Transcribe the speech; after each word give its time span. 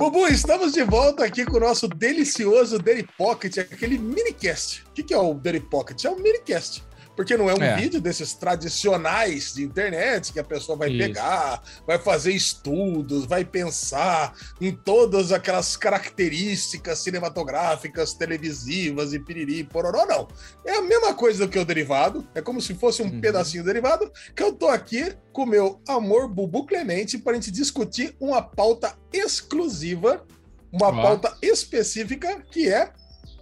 Bubu, 0.00 0.26
estamos 0.28 0.72
de 0.72 0.82
volta 0.82 1.26
aqui 1.26 1.44
com 1.44 1.58
o 1.58 1.60
nosso 1.60 1.86
delicioso 1.86 2.78
Daily 2.78 3.06
Pocket, 3.18 3.58
aquele 3.58 3.98
minicast. 3.98 4.82
O 4.88 4.92
que 4.94 5.12
é 5.12 5.18
o 5.18 5.34
Daily 5.34 5.60
Pocket? 5.60 6.02
É 6.06 6.10
um 6.10 6.16
minicast 6.16 6.82
porque 7.20 7.36
não 7.36 7.50
é 7.50 7.54
um 7.54 7.62
é. 7.62 7.76
vídeo 7.76 8.00
desses 8.00 8.32
tradicionais 8.32 9.52
de 9.52 9.62
internet 9.62 10.32
que 10.32 10.40
a 10.40 10.44
pessoa 10.44 10.78
vai 10.78 10.88
Isso. 10.88 10.98
pegar, 11.06 11.62
vai 11.86 11.98
fazer 11.98 12.32
estudos, 12.32 13.26
vai 13.26 13.44
pensar 13.44 14.32
em 14.58 14.72
todas 14.72 15.30
aquelas 15.30 15.76
características 15.76 16.98
cinematográficas, 17.00 18.14
televisivas 18.14 19.12
e 19.12 19.18
piriri, 19.18 19.64
pororó, 19.64 20.06
não. 20.06 20.28
É 20.64 20.78
a 20.78 20.80
mesma 20.80 21.12
coisa 21.12 21.46
do 21.46 21.50
que 21.52 21.58
o 21.58 21.64
derivado, 21.64 22.26
é 22.34 22.40
como 22.40 22.58
se 22.58 22.72
fosse 22.72 23.02
um 23.02 23.10
uhum. 23.10 23.20
pedacinho 23.20 23.64
derivado, 23.64 24.10
que 24.34 24.42
eu 24.42 24.54
tô 24.54 24.68
aqui 24.68 25.14
com 25.30 25.44
meu 25.44 25.78
amor 25.86 26.26
Bubu 26.26 26.64
Clemente 26.64 27.18
para 27.18 27.32
a 27.32 27.34
gente 27.34 27.50
discutir 27.50 28.16
uma 28.18 28.40
pauta 28.40 28.96
exclusiva, 29.12 30.24
uma 30.72 30.88
ah. 30.88 31.02
pauta 31.02 31.36
específica 31.42 32.42
que 32.50 32.72
é 32.72 32.90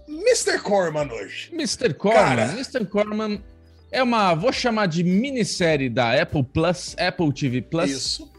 Mr. 0.09 0.59
Corman 0.59 1.09
hoje. 1.12 1.51
Mr. 1.52 1.95
Corman, 1.95 2.18
Cara, 2.18 2.52
Mr. 2.54 2.84
Corman 2.87 3.40
é 3.91 4.02
uma, 4.02 4.34
vou 4.34 4.52
chamar 4.52 4.87
de 4.87 5.02
minissérie 5.02 5.88
da 5.88 6.20
Apple 6.20 6.45
Plus, 6.45 6.95
Apple 6.98 7.33
TV 7.33 7.62
Plus. 7.62 7.91
Isso. 7.91 8.33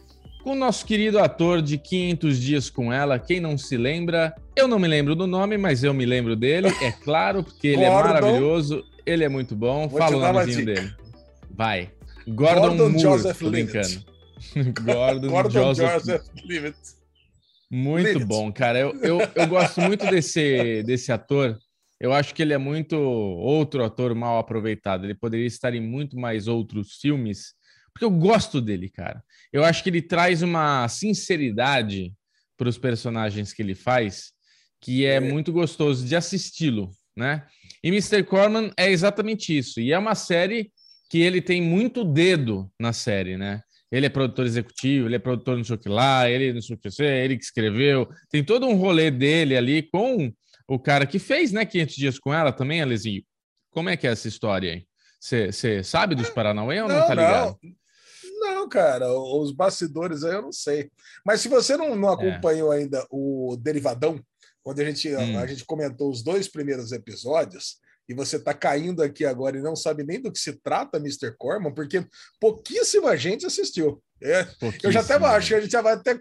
Com 0.44 0.52
o 0.52 0.56
nosso 0.56 0.86
querido 0.86 1.20
ator 1.20 1.62
de 1.62 1.78
500 1.78 2.40
dias 2.40 2.70
com 2.70 2.94
ela. 2.94 3.20
Quem 3.20 3.40
não 3.40 3.58
se 3.58 3.76
lembra, 3.76 4.34
eu 4.56 4.68
não 4.68 4.80
me 4.80 4.88
lembro 4.88 5.16
do 5.16 5.28
nome, 5.28 5.58
mas 5.58 5.84
eu 5.84 5.94
me 5.94 6.06
lembro 6.06 6.36
dele, 6.36 6.70
é 6.82 6.92
claro, 6.92 7.44
porque 7.44 7.68
ele 7.68 7.84
é 7.84 7.90
maravilhoso, 7.90 8.84
ele 9.06 9.24
é 9.24 9.30
muito 9.30 9.56
bom. 9.56 9.88
Vou 9.88 10.00
Fala 10.00 10.16
o 10.16 10.20
nomezinho 10.20 10.66
dele. 10.66 10.94
Vai. 11.52 11.92
Gordon, 12.28 12.78
Gordon 12.78 12.90
Moore, 12.90 13.00
Joseph 13.00 13.40
tô 13.40 13.50
brincando. 13.50 14.06
Gordon, 14.82 15.28
Gordon 15.28 15.50
Joseph, 15.50 15.94
Joseph 15.94 16.26
Levitt. 16.46 16.78
Muito 17.70 18.26
bom, 18.26 18.52
cara. 18.52 18.80
Eu, 18.80 18.96
eu, 19.02 19.20
eu 19.36 19.48
gosto 19.48 19.82
muito 19.82 20.06
desse, 20.08 20.84
desse 20.84 21.12
ator 21.12 21.60
eu 22.00 22.14
acho 22.14 22.34
que 22.34 22.42
ele 22.42 22.54
é 22.54 22.58
muito 22.58 22.96
outro 22.96 23.84
ator 23.84 24.16
mal 24.16 24.40
aproveitado. 24.40 25.04
Ele 25.04 25.16
poderia 25.16 25.46
estar 25.46 25.74
em 25.74 25.82
muito 25.82 26.18
mais 26.18 26.48
outros 26.48 26.98
filmes, 27.02 27.54
porque 27.94 28.06
eu 28.06 28.12
gosto 28.12 28.62
dele, 28.62 28.90
cara. 28.90 29.24
Eu 29.52 29.64
acho 29.64 29.84
que 29.84 29.90
ele 29.90 30.02
traz 30.02 30.42
uma 30.42 30.88
sinceridade 30.88 32.14
para 32.58 32.70
os 32.70 32.78
personagens 32.78 33.54
que 33.54 33.62
ele 33.62 33.76
faz 33.76 34.32
que 34.82 35.06
é, 35.06 35.16
é. 35.16 35.20
muito 35.20 35.52
gostoso 35.52 36.06
de 36.06 36.16
assisti-lo, 36.16 36.90
né? 37.16 37.46
E 37.84 37.90
Mr. 37.90 38.24
Corman 38.24 38.72
é 38.78 38.90
exatamente 38.90 39.58
isso. 39.58 39.80
E 39.80 39.92
é 39.92 39.98
uma 39.98 40.16
série 40.16 40.72
que 41.10 41.20
ele 41.20 41.42
tem 41.42 41.62
muito 41.62 42.04
dedo 42.04 42.72
na 42.80 42.94
série, 42.94 43.38
né? 43.38 43.62
Ele 43.92 44.06
é 44.06 44.10
produtor 44.10 44.46
executivo, 44.46 45.08
ele 45.08 45.16
é 45.16 45.20
produtor 45.20 45.58
no 45.58 45.66
sei 45.66 45.76
o 45.76 45.80
que 45.80 45.90
lá, 45.90 46.30
ele 46.30 46.54
não 46.54 46.62
sei 46.62 46.76
o 46.76 46.80
que, 46.80 46.90
ele 47.02 47.38
que 47.38 47.44
escreveu. 47.44 48.08
Tem 48.30 48.44
todo 48.44 48.68
um 48.68 48.76
rolê 48.76 49.10
dele 49.10 49.58
ali 49.58 49.82
com 49.82 50.32
o 50.70 50.80
cara 50.80 51.06
que 51.08 51.18
fez, 51.18 51.52
né, 51.52 51.66
500 51.66 51.96
dias 51.96 52.20
com 52.20 52.34
ela 52.34 52.52
também, 52.52 52.82
Alezinho. 52.82 53.24
Como 53.72 53.90
é 53.90 53.98
que 53.98 54.08
é 54.08 54.12
essa 54.12 54.28
história 54.28 54.72
aí? 54.72 54.86
Você 55.20 55.84
sabe 55.84 56.16
dos 56.16 56.30
Paranauê 56.30 56.82
ou 56.82 56.88
não, 56.88 57.00
não 57.00 57.08
tá 57.08 57.16
ligado? 57.16 57.58
Não. 57.62 58.56
não, 58.56 58.70
cara, 58.70 59.12
os 59.12 59.52
bastidores 59.52 60.24
aí 60.24 60.36
eu 60.36 60.44
não 60.44 60.52
sei. 60.52 60.90
Mas 61.26 61.42
se 61.42 61.50
você 61.50 61.76
não, 61.76 61.96
não 61.96 62.10
é. 62.10 62.14
acompanhou 62.14 62.72
é. 62.72 62.78
ainda 62.78 63.06
o 63.10 63.58
Derivadão, 63.60 64.24
quando 64.64 64.80
a 64.80 64.86
gente, 64.86 65.14
hum. 65.14 65.40
a 65.40 65.46
gente 65.48 65.66
comentou 65.66 66.10
os 66.10 66.24
dois 66.24 66.48
primeiros 66.48 66.92
episódios, 66.92 67.78
e 68.10 68.14
você 68.16 68.38
está 68.38 68.56
caindo 68.56 69.04
aqui 69.04 69.24
agora 69.24 69.56
e 69.56 69.62
não 69.62 69.76
sabe 69.76 70.04
nem 70.04 70.20
do 70.20 70.32
que 70.32 70.40
se 70.40 70.54
trata 70.54 70.98
Mr. 70.98 71.32
Corman, 71.38 71.72
porque 71.72 72.04
pouquíssima 72.40 73.16
gente 73.16 73.46
assistiu. 73.46 74.02
É, 74.22 74.46
eu 74.84 74.92
já 74.92 75.00
até 75.00 75.14
acho 75.14 75.48
que 75.48 75.56
a 75.56 75.62
gente 75.62 75.72
já 75.72 75.82
vai 75.82 75.94
até, 75.94 76.18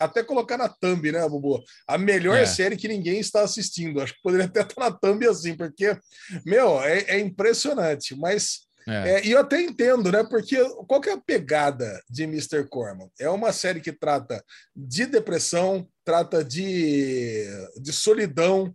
até 0.00 0.22
colocar 0.24 0.56
na 0.56 0.68
thumb, 0.68 1.12
né, 1.12 1.28
Bubu? 1.28 1.62
A 1.86 1.96
melhor 1.96 2.38
é. 2.38 2.46
série 2.46 2.76
que 2.76 2.88
ninguém 2.88 3.20
está 3.20 3.42
assistindo. 3.42 4.00
Acho 4.00 4.14
que 4.14 4.22
poderia 4.22 4.46
até 4.46 4.62
estar 4.62 4.80
na 4.80 4.90
thumb 4.90 5.24
assim, 5.28 5.54
porque, 5.54 5.96
meu, 6.44 6.82
é, 6.82 7.04
é 7.06 7.20
impressionante. 7.20 8.16
Mas 8.16 8.64
é. 8.86 9.12
É, 9.12 9.26
e 9.26 9.30
eu 9.30 9.38
até 9.38 9.60
entendo, 9.60 10.12
né? 10.12 10.22
Porque 10.24 10.56
qual 10.86 11.00
que 11.00 11.08
é 11.08 11.12
a 11.12 11.20
pegada 11.20 12.02
de 12.08 12.24
Mr. 12.24 12.66
Corman? 12.68 13.08
É 13.18 13.28
uma 13.30 13.52
série 13.52 13.80
que 13.80 13.92
trata 13.92 14.42
de 14.76 15.06
depressão, 15.06 15.88
trata 16.04 16.44
de, 16.44 17.46
de 17.80 17.92
solidão, 17.92 18.74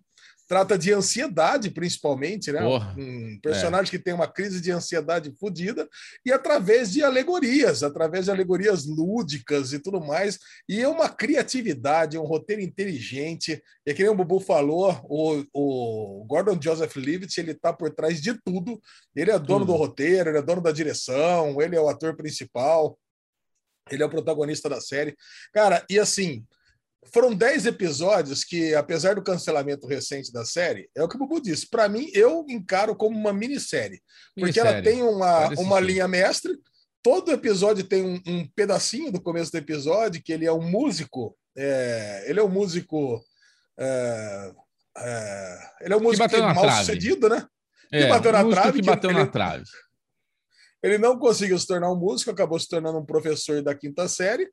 trata 0.50 0.76
de 0.80 0.92
ansiedade, 0.92 1.70
principalmente, 1.70 2.52
né? 2.52 2.60
Porra, 2.60 2.96
um 2.98 3.40
personagem 3.40 3.88
é. 3.88 3.92
que 3.92 4.04
tem 4.04 4.16
uma 4.16 4.28
crise 4.28 4.60
de 4.60 4.72
ansiedade 4.72 5.32
fodida, 5.40 5.88
e 6.26 6.32
através 6.34 6.92
de 6.92 7.04
alegorias, 7.04 7.84
através 7.84 8.26
de 8.26 8.32
alegorias 8.32 8.88
lúdicas 8.88 9.74
e 9.74 9.80
tudo 9.80 10.02
mais, 10.02 10.40
e 10.68 10.82
é 10.82 10.88
uma 10.88 11.08
criatividade, 11.08 12.18
um 12.18 12.24
roteiro 12.24 12.64
inteligente, 12.64 13.62
e 13.86 13.94
que 13.94 14.02
nem 14.02 14.12
o 14.12 14.16
Bubu 14.16 14.40
falou, 14.40 15.00
o, 15.08 15.44
o 15.54 16.26
Gordon 16.26 16.59
Joseph 16.59 16.96
Levitt, 16.96 17.40
ele 17.40 17.54
tá 17.54 17.72
por 17.72 17.94
trás 17.94 18.20
de 18.20 18.34
tudo, 18.44 18.82
ele 19.16 19.30
é 19.30 19.38
dono 19.38 19.59
tudo. 19.59 19.74
do 19.74 19.76
roteiro, 19.76 20.32
ele 20.32 20.40
é 20.40 20.42
dono 20.42 20.64
da 20.64 20.72
direção, 20.72 21.62
ele 21.62 21.76
é 21.76 21.80
o 21.80 21.88
ator 21.88 22.16
principal, 22.16 22.98
ele 23.92 24.02
é 24.02 24.06
o 24.06 24.09
protagonista 24.09 24.68
da 24.68 24.82
série. 24.82 25.16
Cara, 25.54 25.86
e 25.88 26.00
assim, 26.00 26.44
foram 27.06 27.34
10 27.34 27.66
episódios 27.66 28.44
que, 28.44 28.76
apesar 28.76 29.16
do 29.16 29.24
cancelamento 29.24 29.88
recente 29.88 30.32
da 30.32 30.46
série, 30.46 30.90
é 30.96 31.04
o 31.04 31.08
que 31.08 31.16
o 31.16 31.20
Bubu 31.20 31.42
disse. 31.42 31.68
Para 31.68 31.88
mim, 31.88 32.10
eu 32.14 32.46
encaro 32.50 32.96
como 32.96 33.18
uma 33.18 33.34
minissérie. 33.34 34.02
Porque 34.38 34.60
ela 34.60 34.82
tem 34.82 35.02
uma, 35.02 35.50
uma 35.58 35.80
linha 35.80 36.08
mestre. 36.08 36.58
Todo 37.02 37.32
episódio 37.32 37.84
tem 37.84 38.04
um, 38.04 38.22
um, 38.28 38.48
pedacinho 38.56 39.12
do 39.12 39.22
começo 39.22 39.52
do 39.52 39.58
episódio, 39.58 40.22
que 40.22 40.34
ele 40.34 40.46
é 40.46 40.52
um 40.52 40.62
músico. 40.62 41.36
É, 41.58 42.26
ele 42.28 42.40
é 42.40 42.44
um 42.44 42.50
músico. 42.50 43.24
É, 43.80 44.52
é, 44.98 45.59
ele 45.82 45.94
é 45.94 45.98
um 45.98 46.02
músico 46.02 46.38
mal 46.38 46.62
trave. 46.62 46.80
sucedido, 46.80 47.30
né? 47.30 47.46
É, 47.92 48.04
que 48.04 48.09
bateu 48.09 48.32
na 48.32 48.44
trave. 48.44 48.82
Que 48.82 48.86
bateu 48.86 49.12
na 49.12 49.26
trave. 49.26 49.64
Ele 50.81 50.97
não 50.97 51.17
conseguiu 51.17 51.57
se 51.59 51.67
tornar 51.67 51.91
um 51.91 52.00
músico, 52.00 52.31
acabou 52.31 52.59
se 52.59 52.67
tornando 52.67 52.97
um 52.97 53.06
professor 53.06 53.62
da 53.62 53.75
quinta 53.75 54.07
série. 54.07 54.50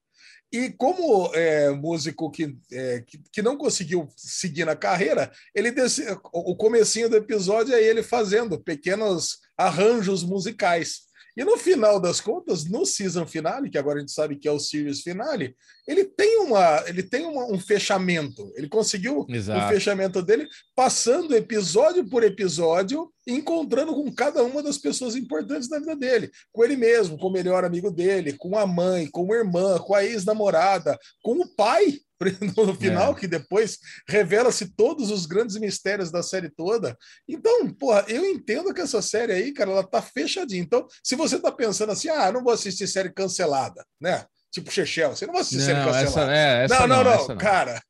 E 0.52 0.70
como 0.70 1.34
é, 1.34 1.70
músico 1.70 2.30
que, 2.30 2.56
é, 2.70 3.00
que, 3.00 3.20
que, 3.32 3.42
não 3.42 3.56
conseguiu 3.56 4.08
seguir 4.16 4.64
na 4.64 4.76
carreira, 4.76 5.30
ele 5.54 5.72
desse, 5.72 6.04
o 6.32 6.54
comecinho 6.54 7.08
do 7.08 7.16
episódio 7.16 7.74
é 7.74 7.82
ele 7.82 8.02
fazendo 8.02 8.62
pequenos 8.62 9.38
arranjos 9.58 10.22
musicais. 10.22 11.06
E 11.36 11.44
no 11.44 11.58
final 11.58 12.00
das 12.00 12.18
contas, 12.18 12.64
no 12.64 12.86
season 12.86 13.26
finale, 13.26 13.68
que 13.68 13.76
agora 13.76 13.98
a 13.98 14.00
gente 14.00 14.12
sabe 14.12 14.36
que 14.36 14.48
é 14.48 14.50
o 14.50 14.58
series 14.58 15.02
finale, 15.02 15.54
ele 15.86 16.04
tem 16.04 16.38
uma, 16.38 16.82
ele 16.86 17.02
tem 17.02 17.26
uma, 17.26 17.44
um 17.44 17.60
fechamento. 17.60 18.50
Ele 18.56 18.68
conseguiu 18.68 19.26
Exato. 19.28 19.66
o 19.66 19.68
fechamento 19.68 20.22
dele 20.22 20.48
passando 20.74 21.36
episódio 21.36 22.08
por 22.08 22.24
episódio, 22.24 23.12
encontrando 23.26 23.94
com 23.94 24.12
cada 24.14 24.42
uma 24.44 24.62
das 24.62 24.78
pessoas 24.78 25.16
importantes 25.16 25.68
da 25.68 25.78
vida 25.78 25.96
dele, 25.96 26.30
com 26.52 26.64
ele 26.64 26.76
mesmo, 26.76 27.18
com 27.18 27.26
o 27.26 27.32
melhor 27.32 27.64
amigo 27.64 27.90
dele, 27.90 28.32
com 28.34 28.56
a 28.56 28.66
mãe, 28.66 29.08
com 29.08 29.32
a 29.32 29.36
irmã, 29.36 29.78
com 29.78 29.94
a 29.94 30.04
ex-namorada, 30.04 30.98
com 31.22 31.40
o 31.40 31.48
pai 31.54 31.98
no 32.56 32.74
final, 32.74 33.12
é. 33.12 33.14
que 33.14 33.26
depois 33.26 33.78
revela-se 34.08 34.74
todos 34.74 35.10
os 35.10 35.26
grandes 35.26 35.56
mistérios 35.56 36.10
da 36.10 36.22
série 36.22 36.48
toda. 36.48 36.96
Então, 37.28 37.68
porra, 37.74 38.04
eu 38.08 38.24
entendo 38.24 38.72
que 38.72 38.80
essa 38.80 39.02
série 39.02 39.32
aí, 39.32 39.52
cara, 39.52 39.70
ela 39.70 39.84
tá 39.84 40.00
fechadinha. 40.00 40.62
Então, 40.62 40.86
se 41.02 41.14
você 41.14 41.38
tá 41.38 41.52
pensando 41.52 41.92
assim, 41.92 42.08
ah, 42.08 42.32
não 42.32 42.42
vou 42.42 42.52
assistir 42.52 42.86
série 42.86 43.12
cancelada, 43.12 43.84
né? 44.00 44.24
Tipo 44.50 44.70
Chechel, 44.70 45.14
você 45.14 45.26
não 45.26 45.34
vai 45.34 45.42
assistir 45.42 45.58
não, 45.58 45.64
série 45.66 45.84
cancelada. 45.84 46.32
Essa, 46.32 46.32
é, 46.32 46.64
essa 46.64 46.86
não, 46.86 47.04
não, 47.04 47.04
não, 47.04 47.28
não, 47.28 47.36
cara. 47.36 47.82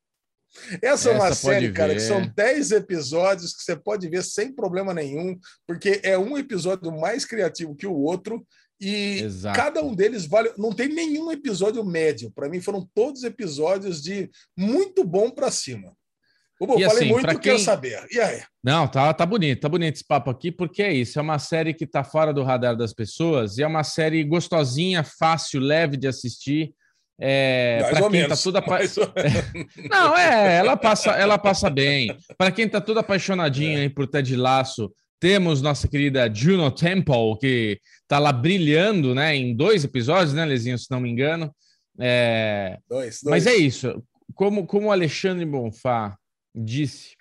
Essa, 0.83 0.87
essa 0.87 1.11
é 1.11 1.15
uma 1.15 1.35
série, 1.35 1.73
cara, 1.73 1.95
que 1.95 2.01
são 2.01 2.27
10 2.35 2.73
episódios 2.73 3.55
que 3.55 3.63
você 3.63 3.77
pode 3.77 4.09
ver 4.09 4.23
sem 4.23 4.53
problema 4.53 4.93
nenhum, 4.93 5.39
porque 5.67 6.01
é 6.03 6.19
um 6.19 6.37
episódio 6.37 6.91
mais 6.93 7.25
criativo 7.25 7.75
que 7.75 7.87
o 7.87 7.95
outro 7.95 8.45
e 8.81 9.23
Exato. 9.23 9.57
cada 9.57 9.83
um 9.83 9.95
deles 9.95 10.27
vale. 10.27 10.53
Não 10.59 10.73
tem 10.73 10.89
nenhum 10.89 11.33
episódio 11.33 11.85
médio. 11.85 12.31
Para 12.31 12.49
mim, 12.49 12.61
foram 12.61 12.87
todos 12.95 13.25
episódios 13.25 14.03
de 14.03 14.31
muito 14.57 15.03
bom 15.03 15.31
para 15.31 15.51
cima. 15.51 15.97
Bom, 16.59 16.69
falei 16.69 16.85
assim, 16.87 17.09
muito, 17.09 17.27
quem... 17.27 17.39
quero 17.39 17.59
saber. 17.59 18.07
E 18.11 18.19
aí? 18.19 18.43
Não, 18.65 18.89
tá, 18.89 19.13
tá 19.13 19.27
bonito, 19.27 19.61
tá 19.61 19.69
bonito 19.69 19.95
esse 19.95 20.07
papo 20.07 20.31
aqui, 20.31 20.51
porque 20.51 20.83
é 20.83 20.93
isso. 20.93 21.19
É 21.19 21.23
uma 21.23 21.39
série 21.39 21.75
que 21.75 21.87
tá 21.87 22.03
fora 22.03 22.33
do 22.33 22.43
radar 22.43 22.75
das 22.75 22.95
pessoas 22.95 23.59
e 23.59 23.63
é 23.63 23.67
uma 23.67 23.85
série 23.85 24.25
gostosinha, 24.25 25.05
fácil, 25.05 25.61
leve 25.61 25.97
de 25.97 26.09
assistir. 26.09 26.75
É, 27.19 27.79
para 27.81 27.93
quem 27.93 28.03
tá 28.03 28.11
menos, 28.11 28.29
tá 28.29 28.43
tudo 28.43 28.57
apa... 28.59 28.79
Não, 29.91 30.17
é, 30.17 30.57
ela 30.59 30.77
passa, 30.77 31.11
ela 31.13 31.39
passa 31.39 31.71
bem. 31.71 32.17
Para 32.37 32.51
quem 32.51 32.69
tá 32.69 32.81
tudo 32.81 33.01
apaixonadinho 33.01 33.79
é. 33.79 33.89
por 33.89 34.07
Ted 34.07 34.37
Laço, 34.37 34.93
temos 35.19 35.63
nossa 35.63 35.89
querida 35.89 36.33
Juno 36.33 36.71
Temple, 36.71 37.39
que 37.41 37.81
tá 38.07 38.19
lá 38.19 38.33
brilhando, 38.33 39.15
né, 39.15 39.35
em 39.35 39.55
dois 39.55 39.83
episódios, 39.85 40.35
né, 40.35 40.45
Lezinho, 40.45 40.79
se 40.79 40.91
não 40.91 41.01
me 41.01 41.11
engano. 41.11 41.55
É... 41.99 42.79
Dois, 42.89 43.21
dois. 43.23 43.31
Mas 43.31 43.47
é 43.47 43.55
isso. 43.55 44.03
Como, 44.35 44.67
como 44.67 44.89
o 44.89 44.93
Alexandre 44.93 45.47
Bonfá 45.47 46.17
disse, 46.55 47.17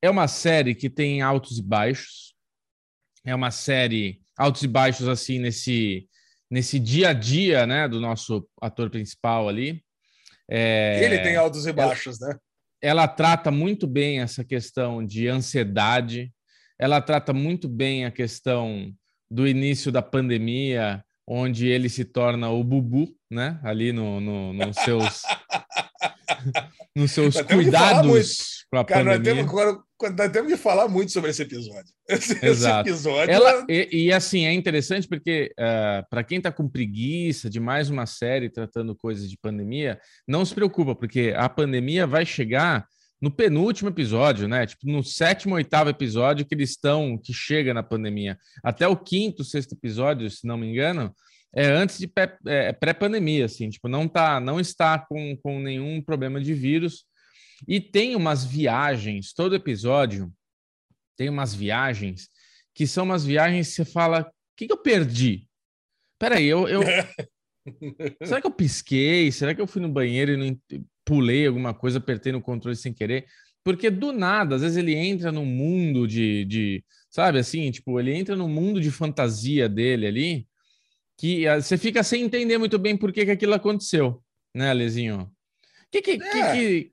é 0.00 0.08
uma 0.08 0.26
série 0.26 0.74
que 0.74 0.88
tem 0.88 1.20
altos 1.20 1.58
e 1.58 1.62
baixos. 1.62 2.34
É 3.24 3.34
uma 3.34 3.50
série 3.50 4.20
altos 4.36 4.62
e 4.62 4.68
baixos 4.68 5.06
assim 5.06 5.38
nesse 5.38 6.08
nesse 6.52 6.78
dia 6.78 7.08
a 7.08 7.12
dia, 7.14 7.66
né, 7.66 7.88
do 7.88 7.98
nosso 7.98 8.46
ator 8.60 8.90
principal 8.90 9.48
ali. 9.48 9.82
É, 10.50 11.02
ele 11.02 11.18
tem 11.20 11.34
altos 11.34 11.66
e 11.66 11.72
baixos, 11.72 12.20
ela, 12.20 12.34
né? 12.34 12.38
Ela 12.82 13.08
trata 13.08 13.50
muito 13.50 13.86
bem 13.86 14.20
essa 14.20 14.44
questão 14.44 15.04
de 15.04 15.28
ansiedade, 15.28 16.30
ela 16.78 17.00
trata 17.00 17.32
muito 17.32 17.68
bem 17.68 18.04
a 18.04 18.10
questão 18.10 18.92
do 19.30 19.48
início 19.48 19.90
da 19.90 20.02
pandemia, 20.02 21.02
onde 21.26 21.68
ele 21.68 21.88
se 21.88 22.04
torna 22.04 22.50
o 22.50 22.62
Bubu, 22.62 23.08
né? 23.30 23.58
Ali 23.64 23.90
no, 23.90 24.20
no, 24.20 24.52
nos 24.52 24.76
seus 24.76 25.22
nos 26.94 27.12
seus 27.12 27.40
cuidados 27.40 28.66
com 28.70 28.76
a 28.76 28.84
Cara, 28.84 29.16
pandemia. 29.16 29.42
Nós 29.42 29.54
temos, 29.54 29.82
nós 30.10 30.30
temos 30.30 30.52
que 30.52 30.58
falar 30.58 30.88
muito 30.88 31.12
sobre 31.12 31.30
esse 31.30 31.42
episódio. 31.42 31.92
Esse, 32.08 32.44
Exato. 32.44 32.88
Esse 32.88 32.98
episódio. 32.98 33.34
Ela, 33.34 33.64
e, 33.68 34.06
e, 34.06 34.12
assim, 34.12 34.44
é 34.44 34.52
interessante 34.52 35.08
porque, 35.08 35.52
uh, 35.58 35.62
é, 35.62 36.04
para 36.10 36.24
quem 36.24 36.38
está 36.38 36.50
com 36.50 36.68
preguiça 36.68 37.48
de 37.48 37.60
mais 37.60 37.88
uma 37.88 38.06
série 38.06 38.50
tratando 38.50 38.94
coisas 38.94 39.30
de 39.30 39.38
pandemia, 39.38 39.98
não 40.26 40.44
se 40.44 40.54
preocupa, 40.54 40.94
porque 40.94 41.32
a 41.36 41.48
pandemia 41.48 42.06
vai 42.06 42.26
chegar 42.26 42.86
no 43.20 43.30
penúltimo 43.30 43.88
episódio, 43.88 44.48
né? 44.48 44.66
Tipo, 44.66 44.88
no 44.88 45.04
sétimo, 45.04 45.54
oitavo 45.54 45.88
episódio 45.88 46.44
que 46.44 46.54
eles 46.54 46.70
estão, 46.70 47.16
que 47.16 47.32
chega 47.32 47.72
na 47.72 47.82
pandemia. 47.82 48.36
Até 48.64 48.88
o 48.88 48.96
quinto, 48.96 49.44
sexto 49.44 49.74
episódio, 49.74 50.28
se 50.28 50.44
não 50.44 50.58
me 50.58 50.66
engano, 50.66 51.14
é 51.54 51.66
antes 51.66 51.98
de 51.98 52.10
é, 52.46 52.72
pré-pandemia, 52.72 53.44
assim, 53.44 53.68
tipo, 53.68 53.86
não 53.86 54.08
tá, 54.08 54.40
não 54.40 54.58
está 54.58 54.98
com, 54.98 55.36
com 55.36 55.60
nenhum 55.60 56.02
problema 56.02 56.40
de 56.40 56.52
vírus. 56.52 57.04
E 57.66 57.80
tem 57.80 58.16
umas 58.16 58.44
viagens, 58.44 59.32
todo 59.32 59.54
episódio 59.54 60.32
tem 61.16 61.28
umas 61.28 61.54
viagens 61.54 62.28
que 62.74 62.86
são 62.86 63.04
umas 63.04 63.24
viagens 63.24 63.68
que 63.68 63.74
você 63.74 63.84
fala: 63.84 64.22
o 64.22 64.32
que, 64.56 64.66
que 64.66 64.72
eu 64.72 64.78
perdi? 64.78 65.48
Peraí, 66.18 66.46
eu, 66.46 66.68
eu. 66.68 66.80
Será 68.24 68.40
que 68.40 68.46
eu 68.46 68.52
pisquei? 68.52 69.30
Será 69.30 69.54
que 69.54 69.60
eu 69.60 69.66
fui 69.66 69.80
no 69.80 69.88
banheiro 69.88 70.32
e 70.32 70.36
não 70.36 70.58
pulei 71.04 71.46
alguma 71.46 71.74
coisa, 71.74 71.98
apertei 71.98 72.32
no 72.32 72.40
controle 72.40 72.76
sem 72.76 72.92
querer? 72.92 73.26
Porque 73.64 73.90
do 73.90 74.12
nada, 74.12 74.56
às 74.56 74.62
vezes 74.62 74.76
ele 74.76 74.94
entra 74.94 75.30
num 75.30 75.44
mundo 75.44 76.06
de, 76.06 76.44
de 76.44 76.84
sabe 77.08 77.38
assim, 77.38 77.70
tipo, 77.70 77.98
ele 78.00 78.12
entra 78.12 78.34
no 78.34 78.48
mundo 78.48 78.80
de 78.80 78.90
fantasia 78.90 79.68
dele 79.68 80.06
ali, 80.06 80.48
que 81.16 81.46
ah, 81.46 81.60
você 81.60 81.78
fica 81.78 82.02
sem 82.02 82.22
entender 82.22 82.58
muito 82.58 82.78
bem 82.78 82.96
por 82.96 83.12
que, 83.12 83.24
que 83.24 83.30
aquilo 83.30 83.54
aconteceu, 83.54 84.22
né, 84.54 84.70
Alezinho? 84.70 85.30
Que, 85.92 86.02
que, 86.02 86.10
é. 86.12 86.18
que, 86.18 86.52
que, 86.52 86.92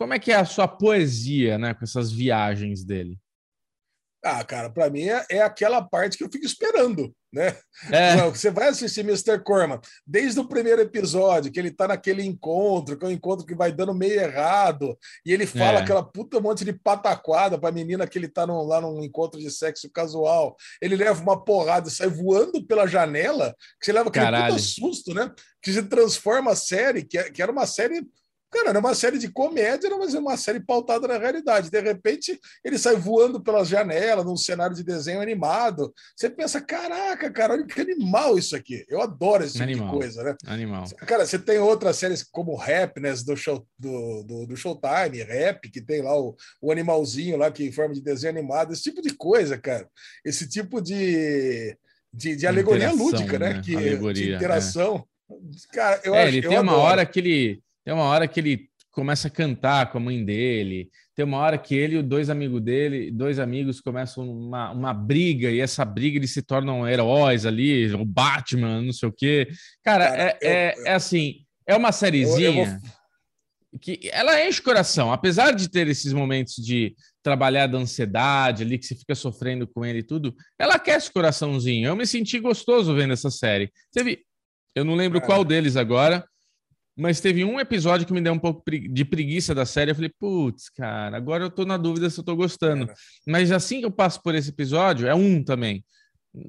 como 0.00 0.14
é 0.14 0.18
que 0.18 0.32
é 0.32 0.36
a 0.36 0.46
sua 0.46 0.66
poesia, 0.66 1.58
né, 1.58 1.74
com 1.74 1.84
essas 1.84 2.10
viagens 2.10 2.82
dele? 2.82 3.18
Ah, 4.24 4.42
cara, 4.42 4.70
para 4.70 4.88
mim 4.88 5.02
é, 5.02 5.26
é, 5.30 5.42
aquela 5.42 5.82
parte 5.82 6.16
que 6.16 6.24
eu 6.24 6.30
fico 6.30 6.44
esperando, 6.44 7.14
né? 7.30 7.54
É. 7.90 8.16
Você 8.30 8.50
vai 8.50 8.68
assistir 8.68 9.00
Mr. 9.00 9.42
Corman 9.44 9.78
desde 10.06 10.40
o 10.40 10.48
primeiro 10.48 10.80
episódio, 10.80 11.52
que 11.52 11.58
ele 11.58 11.70
tá 11.70 11.86
naquele 11.88 12.22
encontro, 12.22 12.98
que 12.98 13.04
é 13.04 13.08
um 13.08 13.12
encontro 13.12 13.44
que 13.44 13.54
vai 13.54 13.72
dando 13.72 13.94
meio 13.94 14.18
errado, 14.18 14.98
e 15.24 15.34
ele 15.34 15.46
fala 15.46 15.80
é. 15.80 15.82
aquela 15.82 16.02
puta 16.02 16.40
monte 16.40 16.64
de 16.64 16.72
pataquada 16.72 17.58
pra 17.58 17.70
menina 17.70 18.06
que 18.06 18.18
ele 18.18 18.28
tá 18.28 18.46
lá 18.46 18.80
num 18.80 19.04
encontro 19.04 19.38
de 19.38 19.50
sexo 19.50 19.90
casual. 19.90 20.56
Ele 20.80 20.96
leva 20.96 21.22
uma 21.22 21.44
porrada 21.44 21.88
e 21.88 21.92
sai 21.92 22.08
voando 22.08 22.66
pela 22.66 22.86
janela, 22.86 23.54
que 23.78 23.84
você 23.84 23.92
leva 23.92 24.08
aquele 24.08 24.26
puta 24.26 24.58
susto, 24.58 25.12
né? 25.12 25.30
Que 25.62 25.72
se 25.74 25.82
transforma 25.82 26.52
a 26.52 26.56
série, 26.56 27.04
que, 27.04 27.18
é, 27.18 27.30
que 27.30 27.42
era 27.42 27.52
uma 27.52 27.66
série 27.66 28.02
Cara, 28.50 28.70
era 28.70 28.80
uma 28.80 28.94
série 28.94 29.16
de 29.16 29.30
comédia, 29.30 29.88
mas 29.96 30.12
uma 30.14 30.36
série 30.36 30.58
pautada 30.58 31.06
na 31.06 31.18
realidade. 31.18 31.70
De 31.70 31.80
repente, 31.80 32.38
ele 32.64 32.78
sai 32.78 32.96
voando 32.96 33.40
pelas 33.40 33.68
janelas 33.68 34.24
num 34.24 34.36
cenário 34.36 34.74
de 34.74 34.82
desenho 34.82 35.20
animado. 35.20 35.94
Você 36.16 36.28
pensa, 36.28 36.60
caraca, 36.60 37.30
cara, 37.30 37.54
olha 37.54 37.64
que 37.64 37.80
animal 37.80 38.36
isso 38.36 38.56
aqui. 38.56 38.84
Eu 38.88 39.00
adoro 39.00 39.44
esse 39.44 39.52
tipo 39.52 39.64
animal. 39.64 39.90
de 39.90 39.98
coisa, 39.98 40.22
né? 40.24 40.36
Animal. 40.46 40.84
Cara, 41.06 41.24
você 41.24 41.38
tem 41.38 41.58
outras 41.58 41.96
séries 41.96 42.24
como 42.24 42.60
Happiness 42.60 43.22
do, 43.22 43.36
show, 43.36 43.64
do, 43.78 44.24
do, 44.24 44.46
do 44.46 44.56
Showtime, 44.56 45.22
Rap, 45.22 45.70
que 45.70 45.80
tem 45.80 46.02
lá 46.02 46.18
o, 46.18 46.34
o 46.60 46.72
animalzinho 46.72 47.36
lá 47.36 47.52
que 47.52 47.64
em 47.64 47.72
forma 47.72 47.94
de 47.94 48.02
desenho 48.02 48.32
animado, 48.32 48.72
esse 48.72 48.82
tipo 48.82 49.00
de 49.00 49.14
coisa, 49.14 49.56
cara. 49.56 49.88
Esse 50.24 50.48
tipo 50.48 50.80
de, 50.80 51.76
de, 52.12 52.34
de 52.34 52.46
alegoria 52.48 52.90
lúdica, 52.90 53.38
né? 53.38 53.54
né? 53.54 53.62
Que, 53.64 53.76
alegoria, 53.76 54.24
de 54.24 54.34
interação. 54.34 55.06
É. 55.30 55.40
Cara, 55.72 56.00
eu 56.02 56.14
é, 56.16 56.24
acho, 56.24 56.36
ele 56.36 56.48
tem 56.48 56.58
uma 56.58 56.76
hora 56.76 57.06
que 57.06 57.20
ele 57.20 57.62
tem 57.84 57.94
uma 57.94 58.04
hora 58.04 58.28
que 58.28 58.40
ele 58.40 58.70
começa 58.90 59.28
a 59.28 59.30
cantar 59.30 59.90
com 59.90 59.98
a 59.98 60.00
mãe 60.00 60.24
dele. 60.24 60.90
Tem 61.14 61.24
uma 61.24 61.38
hora 61.38 61.58
que 61.58 61.74
ele 61.74 61.98
e 61.98 62.02
dois 62.02 62.28
amigos 62.28 62.60
dele, 62.60 63.10
dois 63.10 63.38
amigos 63.38 63.80
começam 63.80 64.28
uma, 64.28 64.70
uma 64.70 64.94
briga 64.94 65.50
e 65.50 65.60
essa 65.60 65.84
briga 65.84 66.18
eles 66.18 66.32
se 66.32 66.42
tornam 66.42 66.88
heróis 66.88 67.46
ali, 67.46 67.92
o 67.94 68.04
Batman, 68.04 68.82
não 68.82 68.92
sei 68.92 69.08
o 69.08 69.12
quê. 69.12 69.48
Cara, 69.84 70.08
Cara 70.10 70.22
é, 70.22 70.38
eu, 70.40 70.50
é, 70.50 70.74
eu, 70.76 70.86
é, 70.86 70.94
assim, 70.94 71.44
é 71.66 71.76
uma 71.76 71.92
sériezinha 71.92 72.52
vou... 72.52 73.78
que 73.80 74.08
ela 74.12 74.46
enche 74.46 74.60
o 74.60 74.64
coração, 74.64 75.12
apesar 75.12 75.52
de 75.52 75.68
ter 75.68 75.86
esses 75.88 76.12
momentos 76.12 76.54
de 76.54 76.94
trabalhar 77.22 77.66
da 77.66 77.78
ansiedade 77.78 78.62
ali 78.62 78.78
que 78.78 78.86
você 78.86 78.94
fica 78.94 79.14
sofrendo 79.14 79.66
com 79.66 79.84
ele 79.84 80.00
e 80.00 80.04
tudo, 80.04 80.34
ela 80.58 80.74
aquece 80.74 81.10
o 81.10 81.12
coraçãozinho. 81.12 81.86
Eu 81.86 81.96
me 81.96 82.06
senti 82.06 82.38
gostoso 82.40 82.94
vendo 82.94 83.12
essa 83.12 83.30
série. 83.30 83.70
Teve, 83.92 84.24
eu 84.74 84.84
não 84.84 84.94
lembro 84.94 85.20
Cara. 85.20 85.32
qual 85.32 85.44
deles 85.44 85.76
agora, 85.76 86.24
mas 87.00 87.20
teve 87.20 87.44
um 87.44 87.58
episódio 87.58 88.06
que 88.06 88.12
me 88.12 88.20
deu 88.20 88.32
um 88.32 88.38
pouco 88.38 88.62
de 88.70 89.04
preguiça 89.04 89.54
da 89.54 89.64
série. 89.64 89.90
Eu 89.90 89.94
falei, 89.94 90.12
putz, 90.18 90.68
cara, 90.68 91.16
agora 91.16 91.44
eu 91.44 91.50
tô 91.50 91.64
na 91.64 91.76
dúvida 91.76 92.10
se 92.10 92.20
eu 92.20 92.24
tô 92.24 92.36
gostando. 92.36 92.88
Mas 93.26 93.50
assim 93.50 93.80
que 93.80 93.86
eu 93.86 93.90
passo 93.90 94.22
por 94.22 94.34
esse 94.34 94.50
episódio, 94.50 95.08
é 95.08 95.14
um 95.14 95.42
também. 95.42 95.82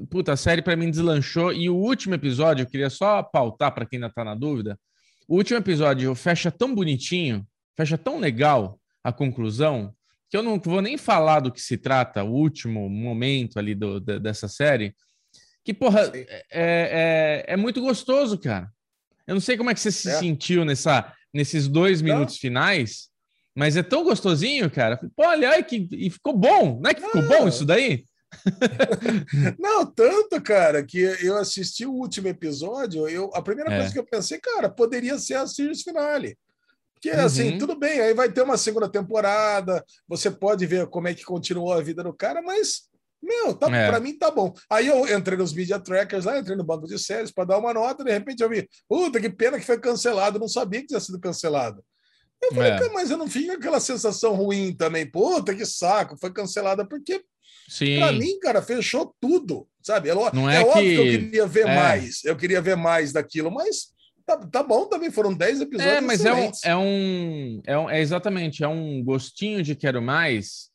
Puta, 0.09 0.33
a 0.33 0.37
série 0.37 0.61
para 0.61 0.75
mim 0.75 0.91
deslanchou. 0.91 1.53
E 1.53 1.69
o 1.69 1.75
último 1.75 2.15
episódio, 2.15 2.63
eu 2.63 2.67
queria 2.67 2.89
só 2.89 3.23
pautar 3.23 3.73
para 3.73 3.85
quem 3.85 3.97
ainda 3.97 4.13
tá 4.13 4.23
na 4.25 4.35
dúvida. 4.35 4.77
O 5.27 5.37
último 5.37 5.57
episódio 5.57 6.13
fecha 6.15 6.51
tão 6.51 6.75
bonitinho, 6.75 7.47
fecha 7.77 7.97
tão 7.97 8.19
legal 8.19 8.77
a 9.03 9.13
conclusão, 9.13 9.93
que 10.29 10.35
eu 10.35 10.43
não 10.43 10.59
vou 10.59 10.81
nem 10.81 10.97
falar 10.97 11.39
do 11.39 11.51
que 11.51 11.61
se 11.61 11.77
trata, 11.77 12.23
o 12.23 12.31
último 12.31 12.89
momento 12.89 13.57
ali 13.57 13.73
do, 13.73 13.99
dessa 13.99 14.47
série, 14.47 14.93
que, 15.63 15.73
porra, 15.73 16.11
é, 16.13 16.43
é, 16.51 17.53
é 17.53 17.57
muito 17.57 17.81
gostoso, 17.81 18.37
cara. 18.37 18.69
Eu 19.31 19.35
não 19.35 19.41
sei 19.41 19.55
como 19.55 19.69
é 19.69 19.73
que 19.73 19.79
você 19.79 19.93
se 19.93 20.09
é. 20.09 20.19
sentiu 20.19 20.65
nessa, 20.65 21.09
nesses 21.33 21.65
dois 21.65 22.01
minutos 22.01 22.35
não. 22.35 22.39
finais, 22.41 23.07
mas 23.55 23.77
é 23.77 23.81
tão 23.81 24.03
gostosinho, 24.03 24.69
cara. 24.69 24.97
Pô, 25.15 25.25
olha, 25.25 25.63
que, 25.63 25.87
e 25.89 26.09
ficou 26.09 26.35
bom. 26.35 26.81
Não 26.81 26.91
é 26.91 26.93
que 26.93 26.99
ficou 26.99 27.25
bom 27.25 27.47
isso 27.47 27.63
daí? 27.63 28.03
não, 29.57 29.85
tanto, 29.85 30.41
cara, 30.41 30.83
que 30.83 30.99
eu 30.99 31.37
assisti 31.37 31.85
o 31.85 31.93
último 31.93 32.27
episódio, 32.27 33.07
eu, 33.07 33.29
a 33.33 33.41
primeira 33.41 33.73
é. 33.73 33.77
coisa 33.77 33.93
que 33.93 33.99
eu 33.99 34.05
pensei, 34.05 34.37
cara, 34.37 34.69
poderia 34.69 35.17
ser 35.17 35.35
a 35.35 35.47
series 35.47 35.81
finale. 35.81 36.37
Porque, 36.93 37.11
assim, 37.11 37.19
uhum. 37.21 37.47
assim, 37.47 37.57
tudo 37.57 37.79
bem, 37.79 38.01
aí 38.01 38.13
vai 38.13 38.29
ter 38.29 38.41
uma 38.41 38.57
segunda 38.57 38.89
temporada, 38.89 39.81
você 40.09 40.29
pode 40.29 40.65
ver 40.65 40.87
como 40.87 41.07
é 41.07 41.13
que 41.13 41.23
continuou 41.23 41.71
a 41.71 41.81
vida 41.81 42.03
do 42.03 42.13
cara, 42.13 42.41
mas 42.41 42.81
meu, 43.21 43.53
tá, 43.53 43.67
é. 43.75 43.87
para 43.87 43.99
mim 43.99 44.17
tá 44.17 44.31
bom. 44.31 44.53
Aí 44.69 44.87
eu 44.87 45.07
entrei 45.15 45.37
nos 45.37 45.53
media 45.53 45.79
trackers 45.79 46.25
lá, 46.25 46.39
entrei 46.39 46.57
no 46.57 46.63
banco 46.63 46.87
de 46.87 46.97
séries 46.97 47.31
para 47.31 47.45
dar 47.45 47.57
uma 47.57 47.73
nota, 47.73 48.03
de 48.03 48.11
repente 48.11 48.41
eu 48.41 48.49
vi, 48.49 48.67
puta, 48.89 49.19
que 49.19 49.29
pena 49.29 49.59
que 49.59 49.65
foi 49.65 49.79
cancelado, 49.79 50.39
não 50.39 50.47
sabia 50.47 50.81
que 50.81 50.87
tinha 50.87 50.99
sido 50.99 51.19
cancelado. 51.19 51.83
Eu 52.41 52.55
falei, 52.55 52.71
é. 52.71 52.89
mas 52.89 53.11
eu 53.11 53.17
não 53.17 53.27
fico 53.27 53.51
aquela 53.51 53.79
sensação 53.79 54.33
ruim 54.33 54.75
também, 54.75 55.05
puta, 55.05 55.53
que 55.53 55.65
saco, 55.65 56.17
foi 56.19 56.33
cancelada, 56.33 56.83
porque 56.85 57.23
para 57.99 58.11
mim, 58.11 58.39
cara, 58.39 58.61
fechou 58.61 59.15
tudo, 59.21 59.67
sabe? 59.81 60.09
É, 60.09 60.15
não 60.15 60.49
é, 60.49 60.57
é 60.57 60.65
óbvio 60.65 60.81
que... 60.81 60.95
que 60.95 60.95
eu 60.95 61.19
queria 61.19 61.47
ver 61.47 61.67
é. 61.67 61.75
mais, 61.75 62.23
eu 62.25 62.35
queria 62.35 62.61
ver 62.61 62.75
mais 62.75 63.13
daquilo, 63.13 63.51
mas 63.51 63.93
tá, 64.25 64.37
tá 64.37 64.63
bom 64.63 64.87
também, 64.87 65.11
foram 65.11 65.33
10 65.33 65.61
episódios. 65.61 65.95
É, 65.97 66.01
mas 66.01 66.25
é 66.25 66.33
um, 66.33 66.51
é 66.63 66.75
um, 66.75 67.61
é 67.65 67.77
um. 67.77 67.89
É 67.89 68.01
exatamente, 68.01 68.63
é 68.63 68.67
um 68.67 69.03
gostinho 69.03 69.61
de 69.61 69.75
quero 69.75 70.01
mais 70.01 70.70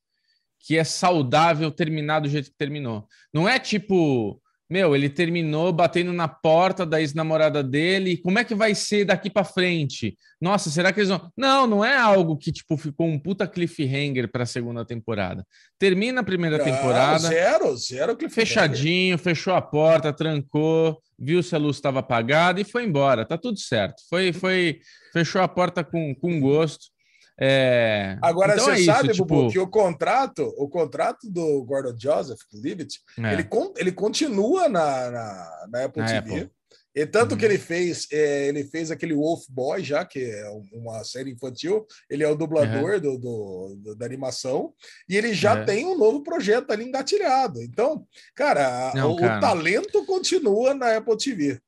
que 0.67 0.77
é 0.77 0.83
saudável 0.83 1.71
terminar 1.71 2.19
do 2.19 2.29
jeito 2.29 2.51
que 2.51 2.57
terminou. 2.59 3.07
Não 3.33 3.49
é 3.49 3.57
tipo, 3.57 4.43
meu, 4.69 4.97
ele 4.97 5.09
terminou 5.09 5.73
batendo 5.73 6.13
na 6.13 6.27
porta 6.27 6.85
da 6.85 7.01
ex-namorada 7.01 7.63
dele, 7.63 8.17
como 8.17 8.41
é 8.41 8.45
que 8.45 8.53
vai 8.53 8.75
ser 8.75 9.05
daqui 9.05 9.31
para 9.31 9.45
frente? 9.45 10.19
Nossa, 10.41 10.69
será 10.69 10.93
que 10.93 10.99
eles 10.99 11.09
vão. 11.09 11.31
Não, 11.37 11.69
não 11.69 11.85
é 11.85 11.97
algo 11.97 12.37
que 12.37 12.51
tipo 12.51 12.77
ficou 12.77 13.07
um 13.07 13.17
puta 13.17 13.47
cliffhanger 13.47 14.29
para 14.29 14.43
a 14.43 14.47
segunda 14.47 14.85
temporada. 14.85 15.47
Termina 15.79 16.21
a 16.21 16.25
primeira 16.25 16.59
temporada. 16.59 17.29
Zero, 17.29 17.77
zero 17.77 18.17
cliffhanger. 18.17 18.47
Fechadinho, 18.47 19.17
fechou 19.19 19.55
a 19.55 19.63
porta, 19.63 20.13
trancou, 20.13 21.01
viu 21.17 21.45
se 21.45 21.55
a 21.55 21.59
luz 21.59 21.77
estava 21.77 22.01
apagada 22.01 22.61
e 22.61 22.65
foi 22.65 22.85
embora. 22.85 23.25
Tá 23.25 23.39
tudo 23.39 23.61
certo. 23.61 24.03
Foi, 24.11 24.33
foi, 24.33 24.81
fechou 25.13 25.41
a 25.41 25.47
porta 25.47 25.85
com, 25.85 26.13
com 26.13 26.41
gosto. 26.41 26.96
É... 27.39 28.17
Agora 28.23 28.55
então 28.55 28.65
você 28.65 28.83
é 28.83 28.85
sabe, 28.85 29.11
isso, 29.11 29.25
Bubu, 29.25 29.49
tipo... 29.49 29.53
que 29.53 29.59
o 29.59 29.69
contrato, 29.69 30.55
o 30.57 30.69
contrato 30.69 31.31
do 31.31 31.65
Gordon 31.65 31.95
Joseph, 31.99 32.41
Leavitt, 32.53 33.01
é. 33.19 33.33
ele, 33.35 33.49
ele 33.77 33.93
continua 33.93 34.69
na, 34.69 35.11
na, 35.11 35.67
na 35.71 35.85
Apple 35.85 36.03
na 36.03 36.09
TV. 36.09 36.41
Apple. 36.41 36.57
E 36.97 37.05
tanto 37.05 37.33
uhum. 37.33 37.39
que 37.39 37.45
ele 37.45 37.59
fez, 37.59 38.09
é, 38.11 38.49
ele 38.49 38.65
fez 38.65 38.91
aquele 38.91 39.13
Wolf 39.13 39.45
Boy 39.51 39.85
já, 39.85 40.03
que 40.03 40.19
é 40.19 40.49
uma 40.73 41.05
série 41.05 41.31
infantil. 41.31 41.87
Ele 42.09 42.25
é 42.25 42.29
o 42.29 42.35
dublador 42.35 42.95
uhum. 42.95 43.01
do, 43.01 43.19
do, 43.19 43.77
do, 43.83 43.97
da 43.97 44.07
animação 44.07 44.73
e 45.07 45.15
ele 45.15 45.35
já 45.35 45.59
uhum. 45.59 45.67
tem 45.67 45.85
um 45.85 45.99
novo 45.99 46.23
projeto 46.23 46.71
ali 46.71 46.85
engatilhado. 46.85 47.63
Então, 47.63 48.07
cara, 48.35 48.93
Não, 48.95 49.13
o, 49.13 49.17
cara, 49.17 49.37
o, 49.37 49.41
talento 49.43 50.07
continua 50.07 50.73
na 50.73 50.97
Apple 50.97 51.19
TV. 51.19 51.61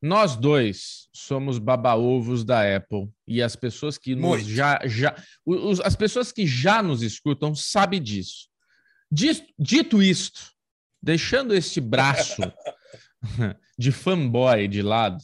Nós 0.00 0.36
dois 0.36 1.08
somos 1.12 1.58
baba-ovos 1.58 2.44
da 2.44 2.76
Apple 2.76 3.08
e 3.26 3.42
as 3.42 3.56
pessoas 3.56 3.96
que 3.96 4.14
nos 4.14 4.46
já, 4.46 4.80
já 4.84 5.16
os, 5.44 5.80
as 5.80 5.96
pessoas 5.96 6.30
que 6.30 6.46
já 6.46 6.82
nos 6.82 7.02
escutam 7.02 7.54
sabem 7.54 8.02
disso. 8.02 8.48
Dito, 9.10 9.46
dito 9.58 10.02
isto, 10.02 10.52
deixando 11.02 11.54
este 11.54 11.80
braço 11.80 12.42
de 13.78 13.90
fanboy 13.90 14.68
de 14.68 14.82
lado, 14.82 15.22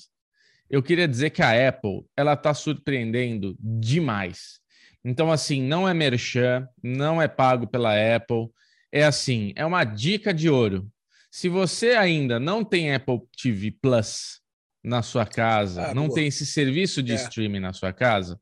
eu 0.71 0.83
queria 0.83 1.07
dizer 1.07 1.31
que 1.31 1.43
a 1.43 1.69
Apple 1.69 2.07
ela 2.17 2.33
está 2.33 2.55
surpreendendo 2.55 3.55
demais. 3.61 4.59
Então, 5.05 5.31
assim, 5.31 5.61
não 5.61 5.87
é 5.87 5.93
merchan, 5.93 6.67
não 6.83 7.21
é 7.21 7.29
pago 7.29 7.67
pela 7.67 7.93
Apple. 8.17 8.49
É 8.91 9.05
assim, 9.05 9.53
é 9.55 9.67
uma 9.67 9.85
dica 9.85 10.33
de 10.33 10.49
ouro. 10.49 10.89
Se 11.31 11.49
você 11.49 11.93
ainda 11.93 12.41
não 12.41 12.65
tem 12.65 12.95
Apple 12.95 13.21
TV 13.37 13.71
Plus 13.71 14.42
na 14.83 15.03
sua 15.03 15.25
casa, 15.25 15.91
ah, 15.91 15.95
não 15.95 16.07
boa. 16.07 16.17
tem 16.17 16.27
esse 16.27 16.45
serviço 16.45 17.03
de 17.03 17.13
é. 17.13 17.15
streaming 17.17 17.61
na 17.61 17.73
sua 17.73 17.93
casa, 17.93 18.41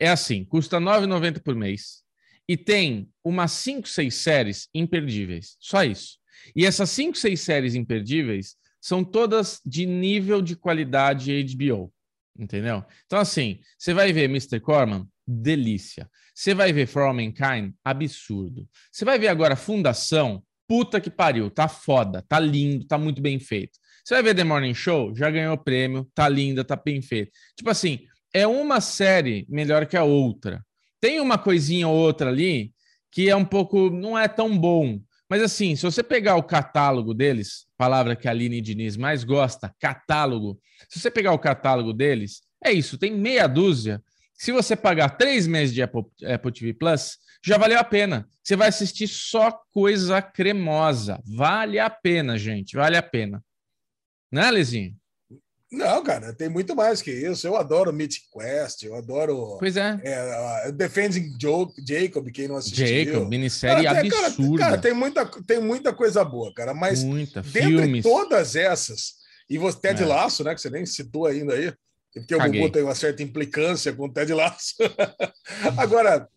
é 0.00 0.08
assim, 0.08 0.44
custa 0.44 0.78
R$ 0.78 0.84
9,90 0.84 1.42
por 1.42 1.54
mês 1.54 2.02
e 2.48 2.56
tem 2.56 3.08
umas 3.24 3.52
5, 3.52 3.88
6 3.88 4.14
séries 4.14 4.68
imperdíveis. 4.74 5.56
Só 5.58 5.82
isso. 5.82 6.18
E 6.54 6.64
essas 6.64 6.90
5, 6.90 7.16
6 7.16 7.40
séries 7.40 7.74
imperdíveis 7.74 8.56
são 8.80 9.02
todas 9.02 9.60
de 9.64 9.84
nível 9.86 10.40
de 10.40 10.54
qualidade 10.54 11.42
HBO. 11.44 11.92
Entendeu? 12.38 12.84
Então, 13.06 13.18
assim, 13.18 13.60
você 13.78 13.94
vai 13.94 14.12
ver 14.12 14.24
Mr. 14.24 14.60
Corman, 14.60 15.08
delícia. 15.26 16.08
Você 16.34 16.54
vai 16.54 16.72
ver 16.72 16.86
For 16.86 17.02
All 17.02 17.14
Mankind, 17.14 17.72
absurdo. 17.82 18.68
Você 18.92 19.04
vai 19.04 19.18
ver 19.18 19.28
agora 19.28 19.56
Fundação, 19.56 20.42
puta 20.68 21.00
que 21.00 21.10
pariu, 21.10 21.50
tá 21.50 21.66
foda, 21.66 22.22
tá 22.28 22.38
lindo, 22.38 22.86
tá 22.86 22.98
muito 22.98 23.22
bem 23.22 23.40
feito. 23.40 23.78
Você 24.06 24.14
vai 24.14 24.22
ver 24.22 24.36
The 24.36 24.44
Morning 24.44 24.72
Show, 24.72 25.12
já 25.16 25.28
ganhou 25.28 25.58
prêmio, 25.58 26.08
tá 26.14 26.28
linda, 26.28 26.64
tá 26.64 26.76
bem 26.76 27.02
feito. 27.02 27.32
Tipo 27.56 27.70
assim, 27.70 28.06
é 28.32 28.46
uma 28.46 28.80
série 28.80 29.44
melhor 29.48 29.84
que 29.84 29.96
a 29.96 30.04
outra. 30.04 30.64
Tem 31.00 31.18
uma 31.18 31.36
coisinha 31.36 31.88
ou 31.88 31.96
outra 31.96 32.30
ali 32.30 32.72
que 33.10 33.28
é 33.28 33.34
um 33.34 33.44
pouco, 33.44 33.90
não 33.90 34.16
é 34.16 34.28
tão 34.28 34.56
bom, 34.56 35.00
mas 35.28 35.42
assim, 35.42 35.74
se 35.74 35.82
você 35.82 36.04
pegar 36.04 36.36
o 36.36 36.42
catálogo 36.44 37.12
deles, 37.12 37.66
palavra 37.76 38.14
que 38.14 38.28
a 38.28 38.30
Aline 38.30 38.60
Diniz 38.60 38.96
mais 38.96 39.24
gosta, 39.24 39.74
catálogo. 39.80 40.60
Se 40.88 41.00
você 41.00 41.10
pegar 41.10 41.32
o 41.32 41.38
catálogo 41.38 41.92
deles, 41.92 42.42
é 42.64 42.70
isso, 42.70 42.96
tem 42.96 43.10
meia 43.10 43.48
dúzia. 43.48 44.00
Se 44.34 44.52
você 44.52 44.76
pagar 44.76 45.16
três 45.16 45.48
meses 45.48 45.74
de 45.74 45.82
Apple, 45.82 46.04
Apple 46.32 46.52
TV 46.52 46.74
Plus, 46.74 47.18
já 47.44 47.58
valeu 47.58 47.80
a 47.80 47.84
pena. 47.84 48.28
Você 48.40 48.54
vai 48.54 48.68
assistir 48.68 49.08
só 49.08 49.50
coisa 49.72 50.22
cremosa. 50.22 51.20
Vale 51.26 51.80
a 51.80 51.90
pena, 51.90 52.38
gente, 52.38 52.76
vale 52.76 52.96
a 52.96 53.02
pena. 53.02 53.42
Né, 54.30 54.50
Lezinho? 54.50 54.94
Não, 55.70 56.02
cara, 56.02 56.32
tem 56.32 56.48
muito 56.48 56.76
mais 56.76 57.02
que 57.02 57.10
isso. 57.10 57.46
Eu 57.46 57.56
adoro 57.56 57.92
Mythic 57.92 58.26
Quest, 58.32 58.84
eu 58.84 58.94
adoro. 58.94 59.56
Pois 59.58 59.76
é. 59.76 60.00
é 60.04 60.72
Defending 60.72 61.36
Jacob, 61.40 62.30
quem 62.30 62.46
não 62.46 62.56
assistiu. 62.56 62.86
Jacob, 62.86 63.28
minissérie 63.28 63.84
cara, 63.84 64.00
absurda. 64.00 64.58
Cara, 64.58 64.70
cara, 64.70 64.82
tem, 64.82 64.94
muita, 64.94 65.26
tem 65.46 65.60
muita 65.60 65.92
coisa 65.92 66.24
boa, 66.24 66.54
cara, 66.54 66.72
mas 66.72 67.02
muita, 67.02 67.42
dentre 67.42 67.62
filmes. 67.62 68.02
todas 68.04 68.54
essas, 68.54 69.14
e 69.50 69.58
você, 69.58 69.78
Ted 69.78 70.02
é. 70.02 70.06
Laço, 70.06 70.44
né, 70.44 70.54
que 70.54 70.60
você 70.60 70.70
nem 70.70 70.86
citou 70.86 71.26
ainda 71.26 71.54
aí, 71.54 71.72
porque 72.12 72.34
o 72.34 72.38
Gugu 72.38 72.70
tem 72.70 72.82
uma 72.82 72.94
certa 72.94 73.22
implicância 73.22 73.92
com 73.92 74.06
o 74.06 74.12
Ted 74.12 74.32
Laço. 74.32 74.74
Agora, 75.76 76.28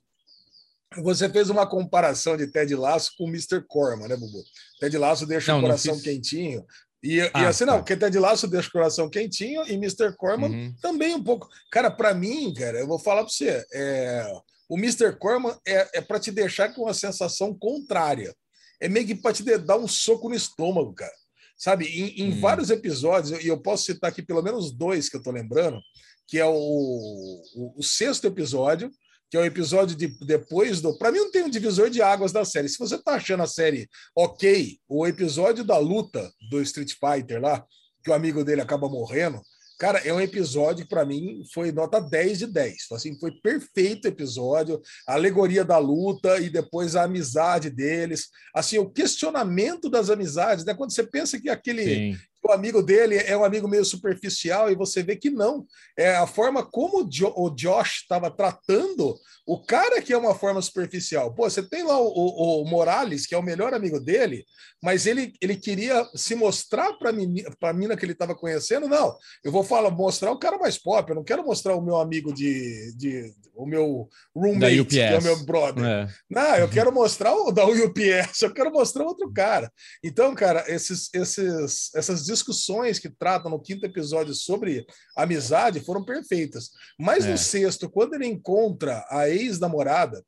você 0.97 1.29
fez 1.29 1.49
uma 1.49 1.65
comparação 1.67 2.35
de 2.35 2.47
Ted 2.47 2.75
Laço 2.75 3.11
com 3.17 3.25
o 3.25 3.29
Mr. 3.29 3.63
Corman, 3.67 4.07
né, 4.07 4.17
Bubu? 4.17 4.43
Ted 4.79 4.97
Laço 4.97 5.25
deixa 5.25 5.51
não, 5.51 5.59
o 5.59 5.61
coração 5.61 5.99
quentinho. 6.01 6.65
E, 7.01 7.21
ah, 7.21 7.43
e 7.43 7.45
assim, 7.45 7.65
tá. 7.65 7.71
não, 7.71 7.79
porque 7.79 7.95
Ted 7.95 8.17
Laço 8.19 8.47
deixa 8.47 8.67
o 8.67 8.71
coração 8.71 9.09
quentinho 9.09 9.63
e 9.67 9.73
Mr. 9.73 10.15
Corman 10.17 10.49
uhum. 10.49 10.75
também 10.81 11.15
um 11.15 11.23
pouco. 11.23 11.49
Cara, 11.71 11.89
para 11.89 12.13
mim, 12.13 12.53
cara, 12.53 12.79
eu 12.79 12.87
vou 12.87 12.99
falar 12.99 13.23
para 13.23 13.31
você, 13.31 13.65
é, 13.73 14.31
o 14.67 14.77
Mr. 14.77 15.13
Corman 15.17 15.57
é, 15.65 15.99
é 15.99 16.01
para 16.01 16.19
te 16.19 16.31
deixar 16.31 16.73
com 16.73 16.83
uma 16.83 16.93
sensação 16.93 17.53
contrária. 17.57 18.35
É 18.81 18.87
meio 18.87 19.07
que 19.07 19.15
para 19.15 19.33
te 19.33 19.43
dar 19.57 19.77
um 19.77 19.87
soco 19.87 20.29
no 20.29 20.35
estômago, 20.35 20.93
cara. 20.93 21.13
Sabe, 21.57 21.85
em, 21.87 22.21
em 22.21 22.31
uhum. 22.31 22.39
vários 22.39 22.69
episódios, 22.69 23.43
e 23.43 23.47
eu 23.47 23.61
posso 23.61 23.85
citar 23.85 24.09
aqui 24.09 24.21
pelo 24.21 24.41
menos 24.41 24.71
dois 24.71 25.09
que 25.09 25.17
eu 25.17 25.21
tô 25.21 25.29
lembrando, 25.29 25.81
que 26.25 26.39
é 26.39 26.45
o, 26.45 26.53
o, 26.53 27.73
o 27.77 27.83
sexto 27.83 28.27
episódio, 28.27 28.89
que 29.29 29.37
é 29.37 29.39
o 29.39 29.45
episódio 29.45 29.95
de 29.95 30.07
depois 30.25 30.81
do. 30.81 30.97
Para 30.97 31.11
mim, 31.11 31.19
não 31.19 31.31
tem 31.31 31.43
um 31.43 31.49
divisor 31.49 31.89
de 31.89 32.01
águas 32.01 32.31
da 32.31 32.43
série. 32.43 32.67
Se 32.67 32.79
você 32.79 32.97
tá 32.97 33.13
achando 33.13 33.43
a 33.43 33.47
série 33.47 33.87
ok, 34.15 34.79
o 34.87 35.05
episódio 35.05 35.63
da 35.63 35.77
luta 35.77 36.31
do 36.49 36.61
Street 36.61 36.93
Fighter 36.93 37.41
lá, 37.41 37.63
que 38.03 38.09
o 38.09 38.13
amigo 38.13 38.43
dele 38.43 38.61
acaba 38.61 38.89
morrendo, 38.89 39.39
cara, 39.77 39.99
é 39.99 40.11
um 40.11 40.19
episódio 40.19 40.83
que 40.83 40.89
para 40.89 41.05
mim 41.05 41.43
foi 41.53 41.71
nota 41.71 41.99
10 41.99 42.39
de 42.39 42.47
10. 42.47 42.75
Então, 42.85 42.97
assim, 42.97 43.19
foi 43.19 43.31
perfeito 43.39 44.07
episódio, 44.07 44.81
a 45.07 45.13
alegoria 45.13 45.63
da 45.63 45.77
luta 45.77 46.39
e 46.39 46.49
depois 46.49 46.95
a 46.95 47.03
amizade 47.03 47.69
deles. 47.69 48.29
Assim, 48.55 48.79
o 48.79 48.89
questionamento 48.89 49.89
das 49.89 50.09
amizades, 50.09 50.65
né? 50.65 50.73
Quando 50.73 50.91
você 50.91 51.03
pensa 51.03 51.39
que 51.39 51.49
aquele. 51.49 52.13
Sim 52.13 52.28
o 52.43 52.51
amigo 52.51 52.81
dele 52.81 53.17
é 53.17 53.37
um 53.37 53.43
amigo 53.43 53.67
meio 53.67 53.83
superficial 53.83 54.71
e 54.71 54.75
você 54.75 55.03
vê 55.03 55.15
que 55.15 55.29
não. 55.29 55.65
É 55.97 56.15
a 56.15 56.25
forma 56.25 56.65
como 56.65 57.03
o, 57.03 57.09
jo 57.09 57.33
o 57.35 57.49
Josh 57.49 58.01
estava 58.01 58.31
tratando 58.31 59.15
o 59.45 59.59
cara 59.59 59.99
que 59.99 60.13
é 60.13 60.17
uma 60.17 60.35
forma 60.35 60.61
superficial. 60.61 61.33
Pô, 61.33 61.49
você 61.49 61.63
tem 61.63 61.83
lá 61.83 61.99
o, 61.99 62.05
o, 62.05 62.61
o 62.61 62.69
Morales, 62.69 63.25
que 63.25 63.33
é 63.33 63.37
o 63.37 63.41
melhor 63.41 63.73
amigo 63.73 63.99
dele, 63.99 64.45
mas 64.81 65.07
ele, 65.07 65.33
ele 65.41 65.55
queria 65.55 66.07
se 66.15 66.35
mostrar 66.35 66.93
para 66.93 67.09
a 67.09 67.73
mina 67.73 67.97
que 67.97 68.05
ele 68.05 68.13
estava 68.13 68.35
conhecendo. 68.35 68.87
Não, 68.87 69.17
eu 69.43 69.51
vou 69.51 69.63
falar, 69.63 69.89
mostrar 69.89 70.31
o 70.31 70.37
cara 70.37 70.59
mais 70.59 70.77
pop, 70.77 71.09
eu 71.09 71.15
não 71.15 71.23
quero 71.23 71.43
mostrar 71.43 71.75
o 71.75 71.81
meu 71.81 71.97
amigo 71.97 72.31
de. 72.31 72.93
de 72.95 73.33
o 73.55 73.65
meu 73.65 74.07
roommate, 74.33 74.85
que 74.85 75.01
é 75.01 75.17
o 75.17 75.21
meu 75.21 75.43
brother. 75.43 75.83
É. 75.83 76.07
Não, 76.29 76.55
eu 76.55 76.69
quero 76.69 76.93
mostrar 76.93 77.35
o 77.35 77.51
da 77.51 77.65
UPS, 77.65 78.41
eu 78.41 78.53
quero 78.53 78.71
mostrar 78.71 79.03
outro 79.03 79.29
cara. 79.33 79.69
Então, 80.01 80.33
cara, 80.33 80.63
esses, 80.67 81.09
esses, 81.13 81.93
essas 81.93 82.25
discussões 82.29 82.99
que 82.99 83.09
tratam 83.09 83.51
no 83.51 83.61
quinto 83.61 83.85
episódio 83.85 84.33
sobre 84.33 84.85
amizade 85.15 85.79
foram 85.79 86.03
perfeitas. 86.03 86.69
Mas 86.97 87.25
é. 87.25 87.31
no 87.31 87.37
sexto, 87.37 87.89
quando 87.89 88.13
ele 88.13 88.25
encontra 88.25 89.05
a 89.09 89.29
ex-namorada, 89.29 90.23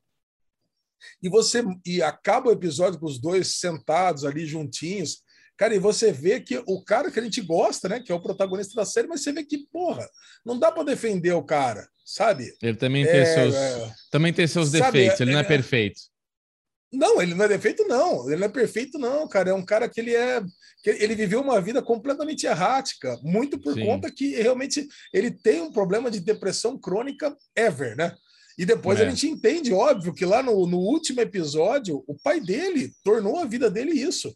e 1.21 1.29
você 1.29 1.63
e 1.85 2.01
acaba 2.01 2.49
o 2.49 2.53
episódio 2.53 2.99
com 2.99 3.05
os 3.05 3.19
dois 3.19 3.59
sentados 3.59 4.23
ali 4.23 4.45
juntinhos, 4.45 5.23
cara, 5.57 5.75
e 5.75 5.79
você 5.79 6.11
vê 6.11 6.39
que 6.39 6.61
o 6.67 6.83
cara 6.83 7.11
que 7.11 7.19
a 7.19 7.23
gente 7.23 7.41
gosta, 7.41 7.89
né, 7.89 7.99
que 7.99 8.11
é 8.11 8.15
o 8.15 8.21
protagonista 8.21 8.75
da 8.75 8.85
série, 8.85 9.07
mas 9.07 9.23
você 9.23 9.31
vê 9.31 9.43
que, 9.43 9.65
porra, 9.71 10.07
não 10.45 10.59
dá 10.59 10.71
para 10.71 10.83
defender 10.83 11.33
o 11.33 11.43
cara, 11.43 11.87
sabe? 12.05 12.53
Ele 12.61 12.77
também 12.77 13.05
tem 13.05 13.19
é, 13.19 13.25
seus 13.25 13.55
é, 13.55 13.93
também 14.11 14.33
tem 14.33 14.47
seus 14.47 14.69
sabe, 14.69 14.81
defeitos, 14.81 15.21
ele 15.21 15.31
não 15.31 15.39
é, 15.39 15.43
é 15.43 15.47
perfeito. 15.47 16.01
Não, 16.91 17.21
ele 17.21 17.33
não 17.33 17.45
é 17.45 17.47
defeito, 17.47 17.87
não. 17.87 18.27
Ele 18.27 18.37
não 18.37 18.47
é 18.47 18.49
perfeito, 18.49 18.99
não, 18.99 19.27
cara. 19.27 19.51
É 19.51 19.53
um 19.53 19.63
cara 19.63 19.87
que 19.87 19.99
ele 19.99 20.13
é. 20.13 20.41
Que 20.83 20.89
ele 20.89 21.15
viveu 21.15 21.41
uma 21.41 21.61
vida 21.61 21.81
completamente 21.81 22.45
errática, 22.45 23.17
muito 23.21 23.59
por 23.59 23.75
Sim. 23.75 23.85
conta 23.85 24.11
que 24.11 24.35
realmente 24.35 24.87
ele 25.13 25.29
tem 25.29 25.61
um 25.61 25.71
problema 25.71 26.09
de 26.09 26.19
depressão 26.19 26.77
crônica 26.77 27.35
ever, 27.55 27.95
né? 27.95 28.15
E 28.57 28.65
depois 28.65 28.99
é. 28.99 29.05
a 29.05 29.09
gente 29.09 29.27
entende, 29.27 29.73
óbvio, 29.73 30.13
que 30.13 30.25
lá 30.25 30.43
no, 30.43 30.67
no, 30.67 30.77
último 30.77 31.21
episódio, 31.21 32.03
o 32.07 32.15
pai 32.15 32.39
dele 32.39 32.91
tornou 33.03 33.39
a 33.39 33.45
vida 33.45 33.69
dele 33.69 33.91
isso. 33.91 34.33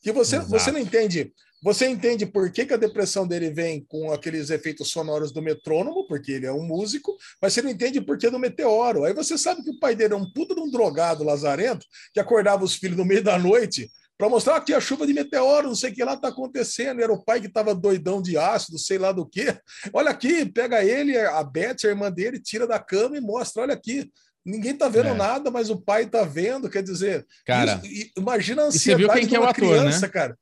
Que 0.00 0.12
você, 0.12 0.38
você 0.38 0.70
não 0.70 0.78
entende. 0.80 1.32
Você 1.62 1.88
entende 1.88 2.24
por 2.24 2.50
que, 2.52 2.66
que, 2.66 2.74
a 2.74 2.78
depressão 2.78 3.26
dele 3.26 3.50
vem 3.50 3.84
com 3.88 4.12
aqueles 4.12 4.50
efeitos 4.50 4.90
sonoros 4.90 5.32
do 5.32 5.42
metrônomo, 5.42 6.06
porque 6.06 6.32
ele 6.32 6.46
é 6.46 6.52
um 6.52 6.62
músico, 6.62 7.16
mas 7.42 7.52
você 7.52 7.62
não 7.62 7.70
entende 7.70 8.00
por 8.00 8.16
que 8.16 8.30
do 8.30 8.38
meteoro. 8.38 9.04
Aí 9.04 9.12
você 9.12 9.36
sabe 9.36 9.62
que 9.62 9.70
o 9.70 9.78
pai 9.78 9.96
dele 9.96 10.14
é 10.14 10.16
um 10.16 10.30
puta 10.32 10.54
de 10.54 10.60
um 10.60 10.70
drogado 10.70 11.24
lazarento 11.24 11.84
que 12.12 12.20
acordava 12.20 12.64
os 12.64 12.74
filhos 12.74 12.96
no 12.96 13.04
meio 13.04 13.22
da 13.22 13.38
noite 13.38 13.90
para 14.18 14.28
mostrar 14.28 14.56
aqui 14.56 14.74
a 14.74 14.80
chuva 14.80 15.06
de 15.06 15.14
meteoro, 15.14 15.68
não 15.68 15.76
sei 15.76 15.92
o 15.92 15.94
que 15.94 16.04
lá 16.04 16.14
está 16.14 16.28
acontecendo. 16.28 17.00
Era 17.00 17.12
o 17.12 17.22
pai 17.22 17.40
que 17.40 17.46
estava 17.46 17.72
doidão 17.72 18.20
de 18.20 18.36
ácido, 18.36 18.76
sei 18.76 18.98
lá 18.98 19.12
do 19.12 19.24
que. 19.24 19.46
Olha 19.92 20.10
aqui, 20.10 20.44
pega 20.44 20.84
ele, 20.84 21.16
a 21.16 21.42
Beth, 21.44 21.76
a 21.84 21.88
irmã 21.88 22.10
dele, 22.10 22.40
tira 22.40 22.66
da 22.66 22.80
cama 22.80 23.16
e 23.16 23.20
mostra: 23.20 23.62
olha 23.62 23.74
aqui. 23.74 24.10
Ninguém 24.44 24.72
está 24.72 24.88
vendo 24.88 25.08
é. 25.10 25.14
nada, 25.14 25.50
mas 25.50 25.68
o 25.68 25.78
pai 25.78 26.04
está 26.04 26.24
vendo. 26.24 26.70
Quer 26.70 26.82
dizer, 26.82 27.26
cara, 27.44 27.80
isso, 27.84 28.12
imagina 28.16 28.62
a 28.62 28.64
ansiedade 28.66 29.02
você 29.02 29.06
viu 29.06 29.20
quem 29.20 29.28
que 29.28 29.36
é 29.36 29.40
o 29.40 29.44
ator, 29.44 29.54
criança, 29.54 30.06
né? 30.06 30.08
cara. 30.08 30.38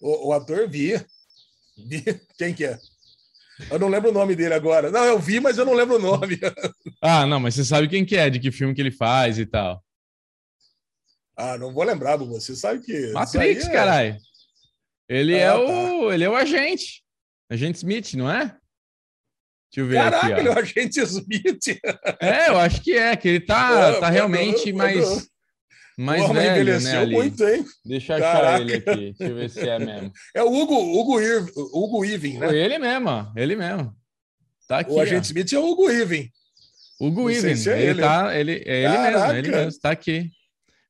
O, 0.00 0.28
o 0.28 0.32
ator 0.32 0.68
vi. 0.68 0.94
Quem 2.38 2.54
que 2.54 2.64
é? 2.64 2.78
Eu 3.70 3.78
não 3.78 3.88
lembro 3.88 4.10
o 4.10 4.12
nome 4.12 4.36
dele 4.36 4.54
agora. 4.54 4.90
Não, 4.90 5.04
eu 5.04 5.18
vi, 5.18 5.40
mas 5.40 5.58
eu 5.58 5.64
não 5.64 5.74
lembro 5.74 5.96
o 5.96 5.98
nome. 5.98 6.38
ah, 7.02 7.26
não, 7.26 7.40
mas 7.40 7.54
você 7.54 7.64
sabe 7.64 7.88
quem 7.88 8.04
que 8.04 8.16
é, 8.16 8.30
de 8.30 8.38
que 8.38 8.52
filme 8.52 8.74
que 8.74 8.80
ele 8.80 8.92
faz 8.92 9.38
e 9.38 9.46
tal. 9.46 9.84
Ah, 11.36 11.58
não 11.58 11.72
vou 11.72 11.84
lembrar, 11.84 12.16
você 12.16 12.54
sabe 12.54 12.84
que. 12.84 13.12
Matrix, 13.12 13.66
é... 13.66 13.72
caralho. 13.72 14.16
Ele, 15.08 15.34
ah, 15.34 15.38
é 15.38 15.48
tá. 15.48 15.58
o, 15.58 16.12
ele 16.12 16.24
é 16.24 16.30
o 16.30 16.36
agente. 16.36 17.02
Agente 17.50 17.78
Smith, 17.78 18.14
não 18.14 18.30
é? 18.30 18.56
Deixa 19.70 19.80
eu 19.80 19.86
ver 19.86 19.96
Caraca, 19.96 20.26
aqui, 20.26 20.40
ele 20.40 20.48
é 20.48 20.52
o 20.52 20.58
agente 20.58 21.00
Smith. 21.00 21.80
É, 22.20 22.48
eu 22.48 22.58
acho 22.58 22.80
que 22.82 22.92
é, 22.92 23.16
que 23.16 23.28
ele 23.28 23.40
tá, 23.40 24.00
tá 24.00 24.08
realmente 24.08 24.72
mais. 24.72 25.28
Mais 25.98 26.24
Pô, 26.24 26.32
velho, 26.32 26.52
envelheceu 26.52 27.06
né, 27.06 27.06
muito, 27.06 27.44
hein? 27.44 27.64
Deixa 27.84 28.14
eu 28.14 28.20
Caraca. 28.20 28.46
achar 28.46 28.60
ele 28.60 28.74
aqui. 28.74 29.14
Deixa 29.18 29.24
eu 29.24 29.34
ver 29.34 29.50
se 29.50 29.68
é 29.68 29.78
mesmo. 29.80 30.12
É 30.32 30.42
o 30.44 30.46
Hugo, 30.46 30.74
Hugo, 30.74 31.20
Ir, 31.20 31.44
Hugo 31.56 32.04
Even, 32.04 32.38
né? 32.38 32.56
Ele 32.56 32.78
mesmo. 32.78 33.32
Ele 33.34 33.56
mesmo. 33.56 33.92
Tá 34.68 34.78
aqui, 34.78 34.92
o 34.92 35.00
agente 35.00 35.18
ó. 35.18 35.22
Smith 35.22 35.52
é 35.52 35.58
o 35.58 35.68
Hugo 35.68 35.90
Even. 35.90 36.30
Hugo 37.00 37.28
Even. 37.28 37.56
Se 37.56 37.70
é 37.70 37.80
ele, 37.80 37.90
ele, 37.90 38.00
tá, 38.00 38.38
ele, 38.38 38.62
é 38.64 38.84
ele 38.84 38.98
mesmo, 38.98 39.32
ele 39.32 39.50
mesmo. 39.50 39.80
Tá 39.80 39.90
aqui. 39.90 40.30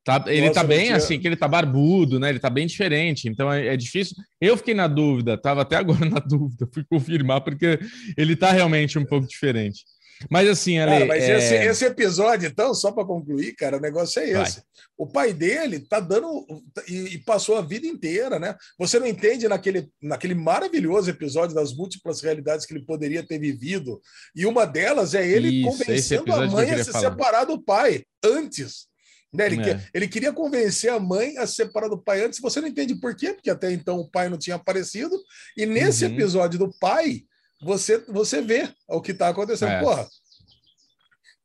Tá, 0.05 0.25
ele 0.27 0.49
Nossa, 0.49 0.61
tá 0.61 0.65
bem 0.65 0.85
tinha... 0.85 0.97
assim, 0.97 1.19
que 1.19 1.27
ele 1.27 1.37
tá 1.37 1.49
barbudo, 1.49 2.21
né? 2.21 2.29
Ele 2.29 2.38
tá 2.38 2.50
bem 2.50 2.67
diferente, 2.67 3.29
então 3.29 3.50
é, 3.53 3.69
é, 3.69 3.77
difícil. 3.77 4.17
Eu 4.38 4.57
fiquei 4.59 4.75
na 4.75 4.87
dúvida, 4.87 5.37
tava 5.37 5.62
até 5.62 5.77
agora 5.77 6.05
na 6.09 6.19
dúvida, 6.19 6.69
fui 6.73 6.85
confirmar, 6.85 7.41
porque 7.41 7.79
ele 8.17 8.37
tá 8.37 8.53
realmente 8.53 8.99
um 8.99 9.05
pouco 9.05 9.27
diferente. 9.27 9.85
Mas 10.30 10.48
assim, 10.48 10.78
Ale, 10.78 10.92
cara, 10.92 11.06
mas 11.06 11.22
é... 11.22 11.38
esse, 11.38 11.54
esse, 11.54 11.84
episódio, 11.84 12.48
então, 12.48 12.75
só 12.75 12.90
para 12.90 13.04
concluir, 13.04 13.54
cara, 13.54 13.76
o 13.76 13.80
negócio 13.80 14.20
é 14.20 14.30
esse. 14.30 14.56
Vai. 14.56 14.62
O 14.96 15.06
pai 15.06 15.32
dele 15.32 15.80
tá 15.80 16.00
dando 16.00 16.44
e, 16.88 17.14
e, 17.14 17.18
passou 17.18 17.56
a 17.56 17.62
vida 17.62 17.87
inteira, 17.87 18.38
né? 18.38 18.56
Você 18.78 18.98
não 18.98 19.06
entende 19.06 19.46
naquele, 19.46 19.88
naquele 20.02 20.34
maravilhoso 20.34 21.08
episódio 21.08 21.54
das 21.54 21.72
múltiplas 21.72 22.20
realidades 22.20 22.66
que 22.66 22.72
ele 22.75 22.84
poderia 22.84 23.25
ter 23.25 23.38
vivido. 23.38 24.00
E 24.34 24.44
uma 24.44 24.64
delas 24.64 25.14
é 25.14 25.26
ele 25.26 25.48
Isso, 25.48 25.70
convencendo 25.70 26.32
a 26.32 26.46
mãe 26.46 26.70
a 26.72 26.84
se 26.84 26.90
falar. 26.90 27.10
separar 27.10 27.44
do 27.44 27.62
pai 27.62 28.02
antes. 28.25 28.88
Né? 29.32 29.46
Ele, 29.46 29.70
é. 29.70 29.87
ele 29.94 30.08
queria 30.08 30.32
convencer 30.32 30.90
a 30.90 30.98
mãe 30.98 31.37
a 31.38 31.46
se 31.46 31.56
separar 31.56 31.88
do 31.88 32.02
pai 32.02 32.25
antes. 32.25 32.40
Você 32.40 32.60
não 32.60 32.68
entende 32.68 32.94
por 32.96 33.14
quê? 33.14 33.32
Porque 33.32 33.50
até 33.50 33.70
então 33.70 34.00
o 34.00 34.10
pai 34.10 34.28
não 34.28 34.38
tinha 34.38 34.56
aparecido. 34.56 35.16
E 35.56 35.64
nesse 35.66 36.04
uhum. 36.04 36.12
episódio 36.12 36.58
do 36.58 36.72
pai, 36.80 37.25
você, 37.61 37.99
você 38.07 38.41
vê 38.41 38.73
o 38.87 39.00
que 39.00 39.12
está 39.12 39.29
acontecendo. 39.29 39.71
É. 39.71 39.81
Porra. 39.81 40.09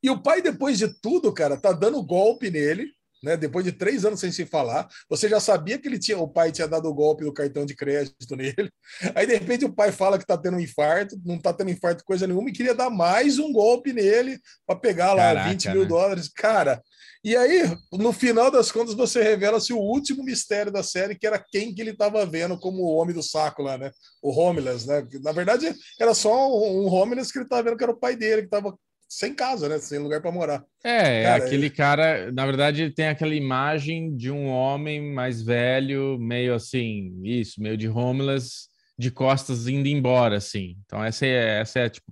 E 0.01 0.09
o 0.09 0.21
pai, 0.21 0.41
depois 0.41 0.77
de 0.77 0.87
tudo, 0.87 1.33
cara, 1.33 1.57
tá 1.57 1.71
dando 1.71 2.03
golpe 2.03 2.51
nele. 2.51 2.91
Né, 3.23 3.37
depois 3.37 3.63
de 3.63 3.71
três 3.71 4.03
anos 4.03 4.19
sem 4.19 4.33
se 4.33 4.45
falar, 4.45 4.85
você 5.09 5.29
já 5.29 5.39
sabia 5.39 5.79
que 5.79 5.87
ele 5.87 5.97
tinha, 5.97 6.17
o 6.17 6.27
pai 6.27 6.51
tinha 6.51 6.67
dado 6.67 6.89
o 6.89 6.93
golpe 6.93 7.23
do 7.23 7.31
cartão 7.31 7.65
de 7.65 7.73
crédito 7.73 8.35
nele. 8.35 8.69
Aí, 9.15 9.25
de 9.25 9.33
repente, 9.33 9.63
o 9.63 9.73
pai 9.73 9.93
fala 9.93 10.19
que 10.19 10.25
tá 10.25 10.37
tendo 10.37 10.57
um 10.57 10.59
infarto, 10.59 11.15
não 11.23 11.39
tá 11.39 11.53
tendo 11.53 11.71
infarto 11.71 12.03
coisa 12.03 12.27
nenhuma, 12.27 12.49
e 12.49 12.53
queria 12.53 12.75
dar 12.75 12.89
mais 12.89 13.39
um 13.39 13.53
golpe 13.53 13.93
nele 13.93 14.37
para 14.67 14.75
pegar 14.77 15.13
lá 15.13 15.33
Caraca, 15.33 15.49
20 15.51 15.69
mil 15.69 15.81
né? 15.83 15.87
dólares. 15.87 16.27
Cara, 16.27 16.81
e 17.23 17.37
aí, 17.37 17.63
no 17.93 18.11
final 18.11 18.51
das 18.51 18.69
contas, 18.69 18.93
você 18.93 19.23
revela-se 19.23 19.71
o 19.71 19.77
último 19.77 20.21
mistério 20.25 20.69
da 20.69 20.83
série, 20.83 21.15
que 21.15 21.25
era 21.25 21.39
quem 21.39 21.73
que 21.73 21.81
ele 21.81 21.91
estava 21.91 22.25
vendo 22.25 22.59
como 22.59 22.83
o 22.83 22.95
homem 22.97 23.15
do 23.15 23.23
saco 23.23 23.61
lá, 23.61 23.77
né? 23.77 23.91
O 24.21 24.37
Homeless, 24.37 24.85
né? 24.85 25.07
Na 25.21 25.31
verdade, 25.31 25.73
era 25.97 26.13
só 26.13 26.49
um 26.49 26.87
Homeless 26.87 27.31
que 27.31 27.37
ele 27.39 27.45
estava 27.45 27.63
vendo 27.63 27.77
que 27.77 27.83
era 27.83 27.93
o 27.93 27.97
pai 27.97 28.17
dele, 28.17 28.41
que 28.41 28.47
estava 28.47 28.77
sem 29.17 29.33
casa, 29.35 29.69
né? 29.69 29.77
Sem 29.79 29.99
lugar 29.99 30.21
para 30.21 30.31
morar. 30.31 30.63
É, 30.83 31.23
cara, 31.23 31.45
aquele 31.45 31.65
ele... 31.67 31.69
cara, 31.69 32.31
na 32.31 32.45
verdade, 32.45 32.81
ele 32.81 32.93
tem 32.93 33.07
aquela 33.07 33.35
imagem 33.35 34.15
de 34.15 34.31
um 34.31 34.47
homem 34.47 35.13
mais 35.13 35.41
velho, 35.41 36.17
meio 36.19 36.53
assim, 36.53 37.13
isso, 37.23 37.61
meio 37.61 37.77
de 37.77 37.87
homeless, 37.87 38.67
de 38.97 39.11
costas 39.11 39.67
indo 39.67 39.87
embora, 39.87 40.37
assim. 40.37 40.77
Então, 40.85 41.03
essa 41.03 41.25
é, 41.25 41.61
essa 41.61 41.79
é 41.79 41.89
tipo. 41.89 42.11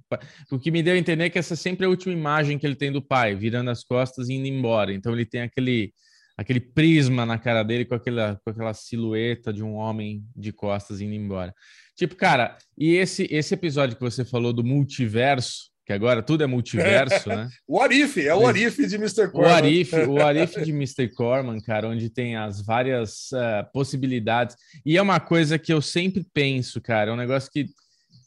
O 0.52 0.60
que 0.60 0.70
me 0.70 0.84
deu 0.84 0.94
a 0.94 0.98
entender 0.98 1.26
é 1.26 1.30
que 1.30 1.40
essa 1.40 1.56
é 1.56 1.58
sempre 1.58 1.86
a 1.86 1.90
última 1.90 2.14
imagem 2.14 2.60
que 2.60 2.66
ele 2.66 2.76
tem 2.76 2.92
do 2.92 3.02
pai, 3.02 3.36
virando 3.36 3.72
as 3.72 3.84
costas 3.84 4.30
e 4.30 4.34
indo 4.34 4.48
embora. 4.48 4.94
Então, 4.94 5.14
ele 5.14 5.26
tem 5.26 5.42
aquele, 5.42 5.94
aquele 6.38 6.60
prisma 6.60 7.26
na 7.26 7.40
cara 7.40 7.64
dele 7.64 7.86
com 7.86 7.96
aquela, 7.96 8.40
com 8.44 8.52
aquela 8.52 8.74
silhueta 8.74 9.52
de 9.52 9.64
um 9.64 9.74
homem 9.74 10.24
de 10.36 10.52
costas 10.52 11.02
indo 11.02 11.14
embora. 11.14 11.54
Tipo, 11.96 12.16
cara, 12.16 12.58
e 12.78 12.96
esse, 12.96 13.28
esse 13.32 13.54
episódio 13.54 13.96
que 13.96 14.04
você 14.04 14.24
falou 14.24 14.54
do 14.54 14.64
multiverso, 14.64 15.71
que 15.92 15.96
agora 15.96 16.24
tudo 16.24 16.44
é 16.44 16.48
multiverso, 16.48 17.28
né? 17.28 17.50
o 17.68 17.80
Arif, 17.82 18.18
é 18.26 18.34
o 18.34 18.48
Arif 18.48 18.88
de 18.88 18.96
Mr. 18.96 19.30
Corman. 19.30 19.50
O 19.50 19.54
Arif, 19.54 19.94
o 19.94 20.22
Arif 20.24 20.62
de 20.64 20.72
Mr. 20.72 21.10
Corman, 21.10 21.60
cara, 21.60 21.90
onde 21.90 22.10
tem 22.10 22.38
as 22.38 22.62
várias 22.62 23.30
uh, 23.34 23.70
possibilidades. 23.74 24.56
E 24.86 24.98
é 24.98 25.02
uma 25.02 25.20
coisa 25.20 25.60
que 25.60 25.74
eu 25.74 25.82
sempre 25.82 26.26
penso, 26.34 26.80
cara, 26.80 27.12
é 27.12 27.14
um 27.14 27.18
negócio 27.18 27.52
que 27.52 27.70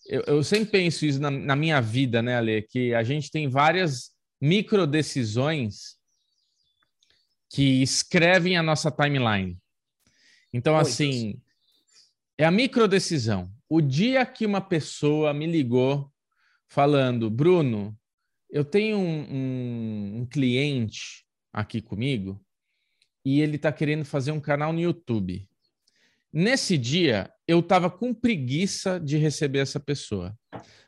eu, 0.07 0.23
eu 0.27 0.45
sempre 0.45 0.71
penso 0.71 1.07
isso 1.07 1.19
na, 1.19 1.31
na, 1.31 1.57
minha 1.57 1.81
vida, 1.81 2.21
né, 2.21 2.37
Ale? 2.37 2.63
Que 2.63 2.93
a 2.93 3.03
gente 3.03 3.31
tem 3.31 3.49
várias 3.49 4.11
micro 4.39 4.87
decisões 4.87 5.97
que 7.51 7.83
escrevem 7.83 8.59
a 8.59 8.63
nossa 8.63 8.91
timeline. 8.91 9.57
Então, 10.53 10.77
assim, 10.77 11.41
é 12.37 12.45
a 12.45 12.51
micro 12.51 12.87
decisão. 12.87 13.51
O 13.69 13.81
dia 13.81 14.27
que 14.27 14.45
uma 14.45 14.61
pessoa 14.61 15.33
me 15.33 15.47
ligou 15.47 16.13
falando: 16.75 17.31
Bruno, 17.31 17.97
eu 18.51 18.65
tenho 18.65 18.99
um, 18.99 19.21
um, 19.31 20.21
um 20.21 20.27
cliente 20.27 21.25
aqui 21.53 21.81
comigo 21.81 22.45
e 23.25 23.41
ele 23.41 23.57
está 23.57 23.73
querendo 23.73 24.05
fazer 24.05 24.33
um 24.33 24.41
canal 24.41 24.73
no 24.73 24.81
YouTube. 24.81 25.49
Nesse 26.33 26.77
dia, 26.77 27.31
eu 27.47 27.61
estava 27.61 27.89
com 27.89 28.13
preguiça 28.13 28.99
de 28.99 29.17
receber 29.17 29.61
essa 29.61 29.79
pessoa. 29.79 30.37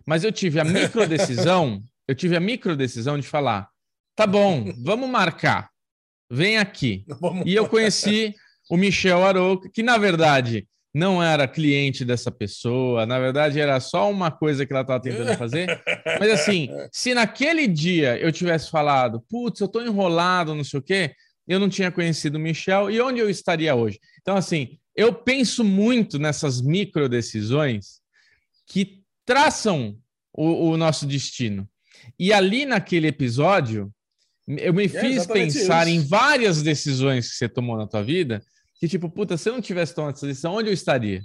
Mas 0.05 0.25
eu 0.25 0.33
tive 0.33 0.59
a 0.59 0.65
micro 0.65 1.07
decisão, 1.07 1.85
eu 2.09 2.17
tive 2.17 2.37
a 2.37 2.41
micro 2.41 2.77
decisão 2.77 3.17
de 3.17 3.27
falar: 3.27 3.71
tá 4.17 4.27
bom, 4.27 4.73
vamos 4.83 5.09
marcar. 5.09 5.71
Vem 6.29 6.59
aqui. 6.59 7.05
Vamos... 7.21 7.47
E 7.47 7.55
eu 7.55 7.69
conheci 7.69 8.35
o 8.69 8.77
Michel 8.77 9.25
Arouca, 9.25 9.71
que 9.73 9.85
na 9.85 9.97
verdade 9.97 10.67
não 10.97 11.23
era 11.23 11.47
cliente 11.47 12.07
dessa 12.07 12.31
pessoa, 12.31 13.05
na 13.05 13.19
verdade 13.19 13.61
era 13.61 13.79
só 13.81 14.11
uma 14.11 14.31
coisa 14.31 14.65
que 14.65 14.73
ela 14.73 14.81
estava 14.81 15.03
tentando 15.03 15.37
fazer. 15.37 15.79
Mas 16.19 16.31
assim, 16.31 16.71
se 16.91 17.13
naquele 17.13 17.69
dia 17.69 18.19
eu 18.19 18.33
tivesse 18.33 18.71
falado, 18.71 19.23
putz, 19.29 19.61
eu 19.61 19.67
estou 19.67 19.85
enrolado, 19.85 20.55
não 20.55 20.65
sei 20.65 20.81
o 20.81 20.83
quê, 20.83 21.15
eu 21.47 21.61
não 21.61 21.69
tinha 21.69 21.93
conhecido 21.93 22.37
o 22.37 22.41
Michel 22.41 22.91
e 22.91 22.99
onde 22.99 23.21
eu 23.21 23.29
estaria 23.29 23.75
hoje? 23.75 24.01
Então, 24.23 24.39
assim, 24.39 24.79
eu 24.97 25.13
penso 25.13 25.63
muito 25.63 26.19
nessas 26.19 26.63
micro 26.63 27.11
decisões 27.11 28.01
que 28.67 29.03
traçam 29.27 29.99
o, 30.33 30.71
o 30.71 30.77
nosso 30.79 31.05
destino. 31.07 31.69
E 32.19 32.33
ali 32.33 32.65
naquele 32.65 33.09
episódio, 33.09 33.93
eu 34.49 34.73
me 34.73 34.87
é 34.87 34.89
fiz 34.89 35.27
pensar 35.27 35.87
isso. 35.87 35.95
em 35.95 36.09
várias 36.09 36.63
decisões 36.63 37.29
que 37.29 37.37
você 37.37 37.51
tomou 37.51 37.77
na 37.77 37.87
tua 37.87 38.03
vida 38.03 38.43
que 38.79 38.89
tipo, 38.89 39.09
puta, 39.09 39.37
se 39.37 39.49
eu 39.49 39.55
não 39.55 39.61
tivesse 39.61 39.95
tomado 39.95 40.15
essa 40.15 40.27
decisão, 40.27 40.55
onde 40.55 40.69
eu 40.69 40.75
estaria? 40.75 41.23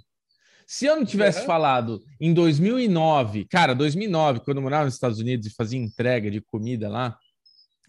Se 0.65 0.85
eu 0.85 0.95
não 0.95 1.05
tivesse 1.05 1.41
uhum. 1.41 1.45
falado 1.45 2.01
em 2.19 2.33
2009, 2.33 3.45
cara, 3.45 3.75
2009, 3.75 4.39
quando 4.39 4.57
eu 4.57 4.63
morava 4.63 4.85
nos 4.85 4.93
Estados 4.93 5.19
Unidos 5.19 5.47
e 5.47 5.53
fazia 5.53 5.77
entrega 5.77 6.31
de 6.31 6.39
comida 6.39 6.87
lá, 6.87 7.17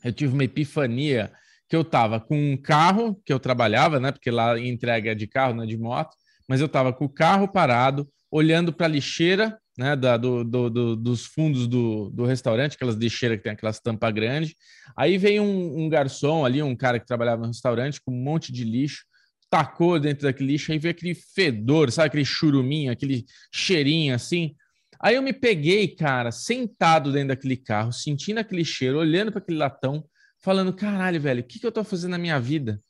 eu 0.02 0.12
tive 0.12 0.32
uma 0.32 0.42
epifania 0.42 1.32
que 1.68 1.76
eu 1.76 1.84
tava 1.84 2.18
com 2.18 2.36
um 2.36 2.56
carro 2.56 3.20
que 3.24 3.32
eu 3.32 3.38
trabalhava, 3.38 4.00
né? 4.00 4.10
Porque 4.10 4.30
lá 4.30 4.58
entrega 4.58 5.12
é 5.12 5.14
de 5.14 5.28
carro, 5.28 5.54
não 5.54 5.62
é 5.62 5.66
de 5.66 5.78
moto, 5.78 6.16
mas 6.48 6.60
eu 6.60 6.68
tava 6.68 6.92
com 6.92 7.04
o 7.04 7.08
carro 7.08 7.46
parado, 7.46 8.08
olhando 8.30 8.72
para 8.72 8.86
a 8.86 8.88
lixeira, 8.88 9.56
né? 9.78 9.94
Da, 9.94 10.16
do, 10.16 10.42
do, 10.42 10.68
do, 10.68 10.96
dos 10.96 11.24
fundos 11.24 11.68
do, 11.68 12.10
do 12.10 12.24
restaurante, 12.24 12.74
aquelas 12.74 12.96
lixeiras 12.96 13.38
que 13.38 13.44
tem 13.44 13.52
aquelas 13.52 13.78
tampas 13.78 14.12
grandes. 14.12 14.54
Aí 14.96 15.16
veio 15.18 15.44
um, 15.44 15.84
um 15.84 15.88
garçom 15.88 16.44
ali, 16.44 16.60
um 16.62 16.74
cara 16.74 16.98
que 16.98 17.06
trabalhava 17.06 17.42
no 17.42 17.48
restaurante, 17.48 18.00
com 18.04 18.12
um 18.12 18.22
monte 18.22 18.52
de 18.52 18.64
lixo 18.64 19.04
tacou 19.52 20.00
dentro 20.00 20.22
daquele 20.22 20.52
lixo, 20.52 20.72
aí 20.72 20.78
veio 20.78 20.92
aquele 20.92 21.14
fedor, 21.14 21.92
sabe, 21.92 22.06
aquele 22.06 22.24
churuminho, 22.24 22.90
aquele 22.90 23.26
cheirinho 23.52 24.14
assim. 24.14 24.56
Aí 24.98 25.16
eu 25.16 25.22
me 25.22 25.34
peguei, 25.34 25.88
cara, 25.88 26.32
sentado 26.32 27.12
dentro 27.12 27.28
daquele 27.28 27.58
carro, 27.58 27.92
sentindo 27.92 28.38
aquele 28.38 28.64
cheiro, 28.64 28.98
olhando 28.98 29.30
para 29.30 29.42
aquele 29.42 29.58
latão, 29.58 30.02
falando: 30.40 30.72
caralho, 30.72 31.20
velho, 31.20 31.42
o 31.42 31.44
que, 31.44 31.58
que 31.58 31.66
eu 31.66 31.72
tô 31.72 31.84
fazendo 31.84 32.12
na 32.12 32.18
minha 32.18 32.40
vida? 32.40 32.80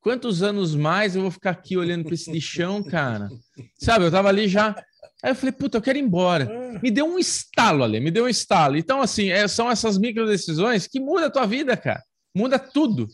Quantos 0.00 0.44
anos 0.44 0.76
mais 0.76 1.16
eu 1.16 1.22
vou 1.22 1.30
ficar 1.32 1.50
aqui 1.50 1.76
olhando 1.76 2.04
para 2.04 2.14
esse 2.14 2.30
lixão, 2.30 2.84
cara? 2.84 3.28
Sabe, 3.76 4.04
eu 4.04 4.10
tava 4.10 4.28
ali 4.28 4.46
já. 4.46 4.76
Aí 5.24 5.32
eu 5.32 5.34
falei, 5.34 5.50
puta, 5.50 5.78
eu 5.78 5.82
quero 5.82 5.98
ir 5.98 6.02
embora. 6.02 6.48
Me 6.80 6.88
deu 6.88 7.04
um 7.04 7.18
estalo 7.18 7.82
ali, 7.82 7.98
me 7.98 8.12
deu 8.12 8.26
um 8.26 8.28
estalo. 8.28 8.76
Então, 8.76 9.02
assim, 9.02 9.30
é, 9.30 9.48
são 9.48 9.68
essas 9.68 9.98
micro 9.98 10.24
decisões 10.24 10.86
que 10.86 11.00
mudam 11.00 11.26
a 11.26 11.30
tua 11.30 11.46
vida, 11.46 11.76
cara. 11.76 12.00
Muda 12.32 12.60
tudo. 12.60 13.08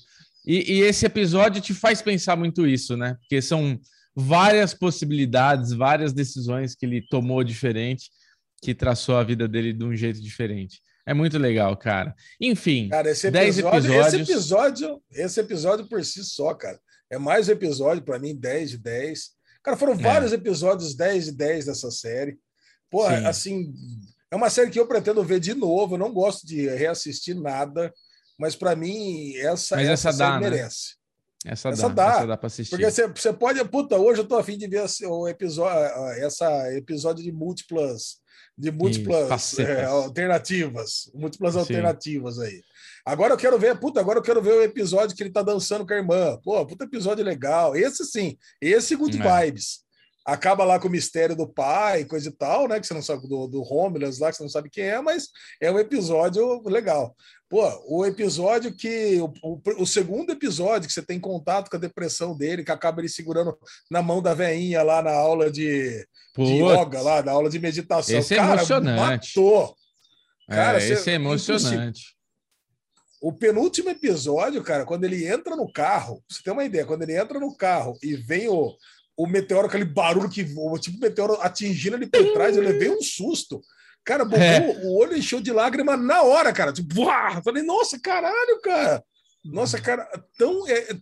E, 0.46 0.74
e, 0.74 0.80
esse 0.80 1.06
episódio 1.06 1.62
te 1.62 1.72
faz 1.72 2.02
pensar 2.02 2.36
muito 2.36 2.66
isso, 2.66 2.96
né? 2.96 3.16
Porque 3.20 3.40
são 3.40 3.78
várias 4.14 4.74
possibilidades, 4.74 5.72
várias 5.72 6.12
decisões 6.12 6.74
que 6.74 6.84
ele 6.84 7.06
tomou 7.08 7.44
diferente, 7.44 8.10
que 8.60 8.74
traçou 8.74 9.16
a 9.16 9.24
vida 9.24 9.46
dele 9.46 9.72
de 9.72 9.84
um 9.84 9.94
jeito 9.94 10.20
diferente. 10.20 10.80
É 11.06 11.12
muito 11.12 11.38
legal, 11.38 11.76
cara. 11.76 12.14
Enfim, 12.40 12.88
cara, 12.88 13.10
esse 13.10 13.26
episódio, 13.26 13.68
episódios... 13.68 14.14
esse 14.14 14.32
episódio, 14.32 15.02
esse 15.10 15.40
episódio 15.40 15.88
por 15.88 16.04
si 16.04 16.24
só, 16.24 16.54
cara, 16.54 16.78
é 17.10 17.18
mais 17.18 17.48
um 17.48 17.52
episódio 17.52 18.02
para 18.02 18.18
mim 18.18 18.34
10 18.34 18.70
de 18.70 18.78
10. 18.78 19.30
Cara, 19.62 19.76
foram 19.76 19.92
é. 19.94 19.96
vários 19.96 20.32
episódios 20.32 20.94
10 20.94 21.26
de 21.26 21.32
10 21.32 21.66
dessa 21.66 21.90
série. 21.90 22.38
Porra, 22.90 23.18
Sim. 23.18 23.26
assim, 23.26 23.74
é 24.30 24.36
uma 24.36 24.48
série 24.48 24.70
que 24.70 24.78
eu 24.78 24.86
pretendo 24.86 25.22
ver 25.22 25.40
de 25.40 25.54
novo. 25.54 25.94
Eu 25.94 25.98
não 25.98 26.12
gosto 26.12 26.46
de 26.46 26.68
reassistir 26.68 27.34
nada. 27.34 27.92
Mas 28.42 28.56
para 28.56 28.74
mim, 28.74 29.36
essa, 29.36 29.76
Mas 29.76 29.88
essa, 29.88 30.08
essa 30.08 30.18
dá, 30.18 30.40
né? 30.40 30.50
merece. 30.50 30.96
Essa, 31.46 31.68
essa 31.68 31.88
dá, 31.88 31.94
dá. 31.94 32.16
Essa 32.16 32.26
dá 32.26 32.36
pra 32.36 32.46
assistir. 32.48 32.70
Porque 32.70 32.90
você, 32.90 33.06
você 33.06 33.32
pode. 33.32 33.64
Puta, 33.68 33.96
hoje 33.96 34.20
eu 34.20 34.26
tô 34.26 34.36
afim 34.36 34.58
de 34.58 34.66
ver 34.66 34.84
o 35.04 35.28
episódio, 35.28 35.78
essa 36.24 36.74
episódio 36.74 37.22
de 37.22 37.30
múltiplas, 37.30 38.16
de 38.58 38.72
múltiplas 38.72 39.56
é, 39.60 39.84
alternativas. 39.84 41.08
Múltiplas 41.14 41.52
Sim. 41.52 41.60
alternativas 41.60 42.40
aí. 42.40 42.60
Agora 43.06 43.34
eu 43.34 43.38
quero 43.38 43.56
ver, 43.60 43.78
puta, 43.78 44.00
agora 44.00 44.18
eu 44.18 44.24
quero 44.24 44.42
ver 44.42 44.54
o 44.54 44.62
episódio 44.62 45.16
que 45.16 45.22
ele 45.22 45.30
tá 45.30 45.42
dançando 45.42 45.86
com 45.86 45.92
a 45.92 45.96
irmã. 45.96 46.36
Pô, 46.42 46.66
puta 46.66 46.82
episódio 46.82 47.24
legal. 47.24 47.76
Esse 47.76 48.04
sim, 48.04 48.36
esse 48.60 48.96
good 48.96 49.20
é. 49.22 49.44
vibes. 49.44 49.84
Acaba 50.24 50.64
lá 50.64 50.78
com 50.78 50.88
o 50.88 50.90
mistério 50.90 51.34
do 51.34 51.48
pai, 51.48 52.04
coisa 52.04 52.28
e 52.28 52.32
tal, 52.32 52.68
né? 52.68 52.78
Que 52.78 52.86
você 52.86 52.94
não 52.94 53.02
sabe 53.02 53.26
do, 53.26 53.46
do 53.48 53.62
Romulus 53.62 54.18
lá, 54.20 54.30
que 54.30 54.36
você 54.36 54.42
não 54.42 54.50
sabe 54.50 54.70
quem 54.70 54.84
é, 54.84 55.00
mas 55.00 55.28
é 55.60 55.70
um 55.70 55.78
episódio 55.78 56.62
legal. 56.68 57.16
Pô, 57.52 57.68
o 57.86 58.06
episódio 58.06 58.74
que. 58.74 59.20
O, 59.20 59.32
o, 59.42 59.82
o, 59.82 59.86
segundo 59.86 60.30
episódio 60.30 60.86
que 60.86 60.94
você 60.94 61.02
tem 61.02 61.20
contato 61.20 61.68
com 61.68 61.76
a 61.76 61.80
depressão 61.80 62.36
dele, 62.36 62.64
que 62.64 62.70
acaba 62.70 63.00
ele 63.00 63.08
segurando 63.08 63.58
na 63.90 64.00
mão 64.00 64.22
da 64.22 64.32
veinha 64.32 64.82
lá 64.82 65.02
na 65.02 65.12
aula 65.12 65.50
de, 65.50 66.06
de 66.38 66.62
yoga, 66.62 67.02
lá, 67.02 67.22
na 67.22 67.32
aula 67.32 67.50
de 67.50 67.58
meditação. 67.58 68.16
Esse 68.16 68.34
é 68.34 68.36
Cara, 68.38 68.54
emocionante. 68.54 69.38
Matou. 69.38 69.76
Cara, 70.48 70.82
é, 70.82 70.88
esse 70.88 71.10
é 71.10 71.14
emocionante. 71.14 72.16
O 73.20 73.32
penúltimo 73.32 73.90
episódio, 73.90 74.62
cara, 74.62 74.84
quando 74.84 75.04
ele 75.04 75.26
entra 75.26 75.54
no 75.54 75.70
carro, 75.70 76.24
você 76.28 76.42
tem 76.42 76.52
uma 76.52 76.64
ideia, 76.64 76.86
quando 76.86 77.02
ele 77.02 77.16
entra 77.16 77.38
no 77.38 77.54
carro 77.56 77.96
e 78.02 78.16
vem 78.16 78.48
o, 78.48 78.74
o 79.16 79.26
meteoro, 79.26 79.66
aquele 79.66 79.84
barulho 79.84 80.28
que 80.28 80.42
voa, 80.42 80.78
tipo 80.78 80.98
meteoro 80.98 81.38
atingindo 81.40 81.96
ele 81.96 82.06
por 82.06 82.32
trás, 82.32 82.56
eu 82.56 82.62
levei 82.62 82.90
um 82.90 83.02
susto. 83.02 83.60
Cara, 84.04 84.24
é. 84.36 84.84
o 84.84 84.96
olho 84.96 85.16
encheu 85.16 85.40
de 85.40 85.52
lágrima 85.52 85.96
na 85.96 86.22
hora, 86.22 86.52
cara. 86.52 86.72
Tipo, 86.72 87.02
uá! 87.02 87.40
falei, 87.42 87.62
nossa, 87.62 88.00
caralho, 88.00 88.60
cara. 88.60 89.04
Nossa, 89.44 89.80
cara, 89.80 90.08
tão, 90.36 90.66
é, 90.68 90.90
é 90.90 90.94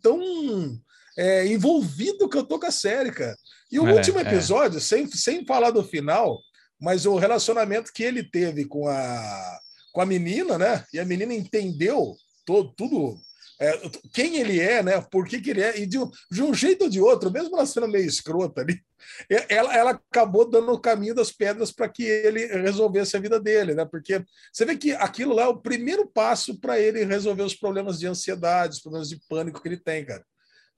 tão 0.00 0.80
é, 1.16 1.46
envolvido 1.46 2.28
que 2.28 2.36
eu 2.36 2.44
tô 2.44 2.58
com 2.58 2.66
a 2.66 2.70
série, 2.70 3.12
cara. 3.12 3.36
E 3.70 3.78
o 3.78 3.86
é, 3.86 3.92
último 3.92 4.18
é. 4.18 4.22
episódio, 4.22 4.80
sem, 4.80 5.06
sem 5.08 5.44
falar 5.44 5.70
do 5.70 5.84
final, 5.84 6.38
mas 6.80 7.06
o 7.06 7.16
relacionamento 7.16 7.92
que 7.92 8.02
ele 8.02 8.22
teve 8.22 8.64
com 8.64 8.88
a, 8.88 9.58
com 9.92 10.00
a 10.00 10.06
menina, 10.06 10.56
né? 10.56 10.84
E 10.92 10.98
a 10.98 11.04
menina 11.04 11.34
entendeu 11.34 12.16
todo, 12.44 12.72
tudo 12.76 13.16
é, 13.60 13.90
quem 14.12 14.36
ele 14.36 14.60
é, 14.60 14.82
né? 14.82 15.00
Por 15.10 15.26
que, 15.26 15.40
que 15.40 15.50
ele 15.50 15.62
é, 15.62 15.78
e 15.80 15.86
de 15.86 15.98
um, 15.98 16.08
de 16.30 16.42
um, 16.42 16.54
jeito 16.54 16.84
ou 16.84 16.90
de 16.90 17.00
outro, 17.00 17.30
mesmo 17.30 17.56
ela 17.56 17.66
sendo 17.66 17.88
meio 17.88 18.06
escrota 18.06 18.60
ali, 18.60 18.80
ela, 19.48 19.74
ela 19.76 19.90
acabou 19.90 20.48
dando 20.48 20.72
o 20.72 20.80
caminho 20.80 21.14
das 21.14 21.32
pedras 21.32 21.72
para 21.72 21.88
que 21.88 22.04
ele 22.04 22.46
resolvesse 22.46 23.16
a 23.16 23.20
vida 23.20 23.40
dele, 23.40 23.74
né? 23.74 23.84
Porque 23.84 24.24
você 24.52 24.64
vê 24.64 24.76
que 24.76 24.92
aquilo 24.92 25.34
lá 25.34 25.42
é 25.42 25.48
o 25.48 25.60
primeiro 25.60 26.06
passo 26.06 26.58
para 26.60 26.78
ele 26.78 27.04
resolver 27.04 27.42
os 27.42 27.54
problemas 27.54 27.98
de 27.98 28.06
ansiedade, 28.06 28.74
os 28.74 28.80
problemas 28.80 29.08
de 29.08 29.20
pânico 29.28 29.60
que 29.60 29.68
ele 29.68 29.78
tem, 29.78 30.04
cara. 30.04 30.24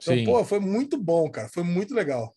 Então, 0.00 0.14
Sim. 0.14 0.24
pô, 0.24 0.42
foi 0.44 0.60
muito 0.60 0.96
bom, 0.96 1.30
cara. 1.30 1.48
Foi 1.48 1.62
muito 1.62 1.94
legal. 1.94 2.34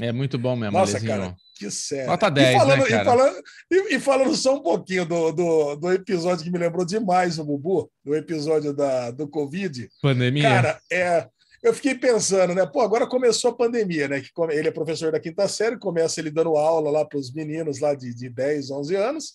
É 0.00 0.12
muito 0.12 0.38
bom 0.38 0.54
mesmo, 0.54 0.78
Nossa, 0.78 1.00
cara. 1.00 1.36
Que 1.54 1.70
sério. 1.70 2.08
Nota 2.08 2.28
10, 2.28 2.48
e 2.48 2.58
falando, 2.58 2.80
né, 2.80 2.88
cara? 2.88 3.02
E 3.02 3.04
falando, 3.04 3.42
e, 3.70 3.94
e 3.94 4.00
falando, 4.00 4.34
só 4.34 4.56
um 4.56 4.62
pouquinho 4.62 5.06
do, 5.06 5.32
do, 5.32 5.76
do, 5.76 5.92
episódio 5.92 6.44
que 6.44 6.50
me 6.50 6.58
lembrou 6.58 6.84
demais 6.84 7.38
o 7.38 7.44
Bubu, 7.44 7.90
do 8.04 8.14
episódio 8.14 8.72
da, 8.72 9.12
do 9.12 9.28
Covid. 9.28 9.88
Pandemia? 10.02 10.42
Cara, 10.42 10.80
é, 10.90 11.28
eu 11.62 11.72
fiquei 11.72 11.94
pensando, 11.94 12.54
né? 12.54 12.66
Pô, 12.66 12.80
agora 12.80 13.06
começou 13.06 13.52
a 13.52 13.56
pandemia, 13.56 14.08
né? 14.08 14.20
Que 14.20 14.30
ele 14.50 14.68
é 14.68 14.72
professor 14.72 15.12
da 15.12 15.20
quinta 15.20 15.46
série, 15.46 15.78
começa 15.78 16.20
ele 16.20 16.30
dando 16.30 16.56
aula 16.56 16.90
lá 16.90 17.04
para 17.04 17.18
os 17.18 17.32
meninos 17.32 17.78
lá 17.78 17.94
de, 17.94 18.12
de 18.12 18.28
10, 18.28 18.70
11 18.70 18.94
anos. 18.96 19.32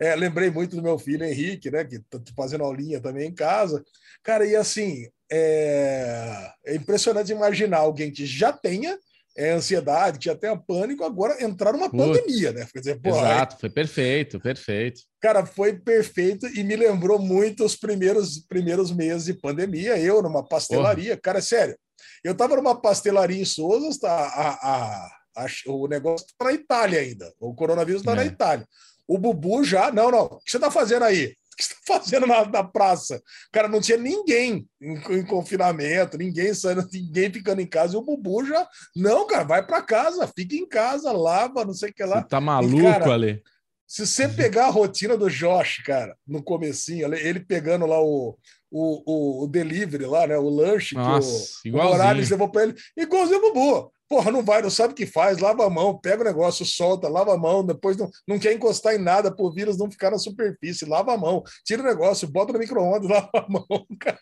É, 0.00 0.16
lembrei 0.16 0.50
muito 0.50 0.74
do 0.74 0.82
meu 0.82 0.98
filho 0.98 1.24
Henrique, 1.24 1.70
né? 1.70 1.84
Que 1.84 2.00
tá 2.00 2.18
fazendo 2.36 2.64
aulinha 2.64 3.00
também 3.00 3.28
em 3.28 3.34
casa. 3.34 3.84
Cara, 4.22 4.44
e 4.44 4.56
assim, 4.56 5.06
é, 5.30 6.50
é 6.66 6.74
impressionante 6.74 7.30
imaginar 7.32 7.78
alguém 7.78 8.10
que 8.10 8.26
já 8.26 8.52
tenha 8.52 8.98
é, 9.36 9.52
ansiedade, 9.52 10.18
tinha 10.18 10.34
até 10.34 10.54
pânico, 10.56 11.04
agora 11.04 11.42
entrar 11.42 11.72
numa 11.72 11.88
Putz, 11.88 12.20
pandemia, 12.20 12.52
né? 12.52 12.66
Quer 12.72 12.78
dizer, 12.80 13.00
pô, 13.00 13.10
exato, 13.10 13.58
foi 13.58 13.70
perfeito, 13.70 14.40
perfeito. 14.40 15.00
Cara, 15.20 15.46
foi 15.46 15.72
perfeito 15.78 16.46
e 16.46 16.62
me 16.62 16.76
lembrou 16.76 17.18
muito 17.18 17.64
os 17.64 17.74
primeiros, 17.74 18.38
primeiros 18.46 18.92
meses 18.92 19.24
de 19.24 19.34
pandemia, 19.34 19.98
eu 19.98 20.22
numa 20.22 20.46
pastelaria. 20.46 21.12
Porra. 21.12 21.20
Cara, 21.22 21.38
é 21.38 21.42
sério, 21.42 21.76
eu 22.22 22.34
tava 22.34 22.56
numa 22.56 22.80
pastelaria 22.80 23.40
em 23.40 23.44
Souza, 23.44 23.98
tá, 24.00 24.12
a, 24.12 24.48
a, 24.50 25.44
a, 25.44 25.46
o 25.66 25.86
negócio 25.88 26.26
tá 26.38 26.44
na 26.46 26.52
Itália 26.52 27.00
ainda, 27.00 27.32
o 27.40 27.54
coronavírus 27.54 28.02
tá 28.02 28.12
é. 28.12 28.16
na 28.16 28.24
Itália. 28.24 28.66
O 29.08 29.18
Bubu 29.18 29.64
já, 29.64 29.90
não, 29.90 30.10
não, 30.10 30.24
o 30.24 30.38
que 30.38 30.50
você 30.50 30.58
tá 30.58 30.70
fazendo 30.70 31.04
aí? 31.04 31.34
O 31.62 31.68
que 31.68 31.74
você 31.74 31.74
está 31.74 31.98
fazendo 31.98 32.26
na, 32.26 32.44
na, 32.44 32.64
praça? 32.64 33.22
Cara, 33.52 33.68
não 33.68 33.80
tinha 33.80 33.96
ninguém 33.96 34.66
em, 34.80 34.94
em, 34.94 35.24
confinamento, 35.24 36.18
ninguém 36.18 36.52
saindo, 36.54 36.86
ninguém 36.92 37.32
ficando 37.32 37.60
em 37.60 37.66
casa. 37.66 37.94
E 37.94 37.96
o 37.96 38.02
Bubu 38.02 38.44
já, 38.44 38.66
não, 38.96 39.26
cara, 39.26 39.44
vai 39.44 39.66
para 39.66 39.82
casa, 39.82 40.30
fica 40.36 40.56
em 40.56 40.68
casa, 40.68 41.12
lava, 41.12 41.64
não 41.64 41.74
sei 41.74 41.90
o 41.90 41.94
que 41.94 42.04
lá. 42.04 42.22
Você 42.22 42.28
tá 42.28 42.40
maluco, 42.40 42.80
e, 42.80 42.82
cara, 42.82 43.12
Ale? 43.12 43.42
Se 43.86 44.06
você 44.06 44.26
pegar 44.26 44.66
a 44.66 44.70
rotina 44.70 45.16
do 45.18 45.28
Josh, 45.28 45.82
cara, 45.84 46.16
no 46.26 46.42
comecinho, 46.42 47.12
ele 47.14 47.40
pegando 47.40 47.84
lá 47.84 48.00
o, 48.00 48.38
o, 48.70 49.02
o, 49.04 49.44
o 49.44 49.46
delivery 49.46 50.06
lá, 50.06 50.26
né? 50.26 50.38
O 50.38 50.48
lanche 50.48 50.94
Nossa, 50.94 51.60
que 51.62 51.70
o, 51.70 51.76
o 51.76 51.78
horário 51.78 52.26
levou 52.26 52.48
para 52.48 52.62
ele, 52.62 52.74
igualzinho 52.96 53.38
o 53.38 53.52
Bubu. 53.52 53.92
Porra, 54.12 54.30
não 54.30 54.44
vai, 54.44 54.60
não 54.60 54.68
sabe 54.68 54.92
o 54.92 54.94
que 54.94 55.06
faz, 55.06 55.38
lava 55.38 55.64
a 55.64 55.70
mão, 55.70 55.98
pega 55.98 56.20
o 56.20 56.24
negócio, 56.24 56.66
solta, 56.66 57.08
lava 57.08 57.32
a 57.32 57.38
mão, 57.38 57.64
depois 57.64 57.96
não, 57.96 58.10
não 58.28 58.38
quer 58.38 58.52
encostar 58.52 58.94
em 58.94 58.98
nada 58.98 59.34
para 59.34 59.42
o 59.42 59.50
vírus 59.50 59.78
não 59.78 59.90
ficar 59.90 60.10
na 60.10 60.18
superfície, 60.18 60.84
lava 60.84 61.14
a 61.14 61.16
mão, 61.16 61.42
tira 61.64 61.80
o 61.80 61.86
negócio, 61.86 62.30
bota 62.30 62.52
no 62.52 62.58
micro-ondas, 62.58 63.08
lava 63.08 63.30
a 63.32 63.46
mão, 63.48 63.86
cara. 63.98 64.20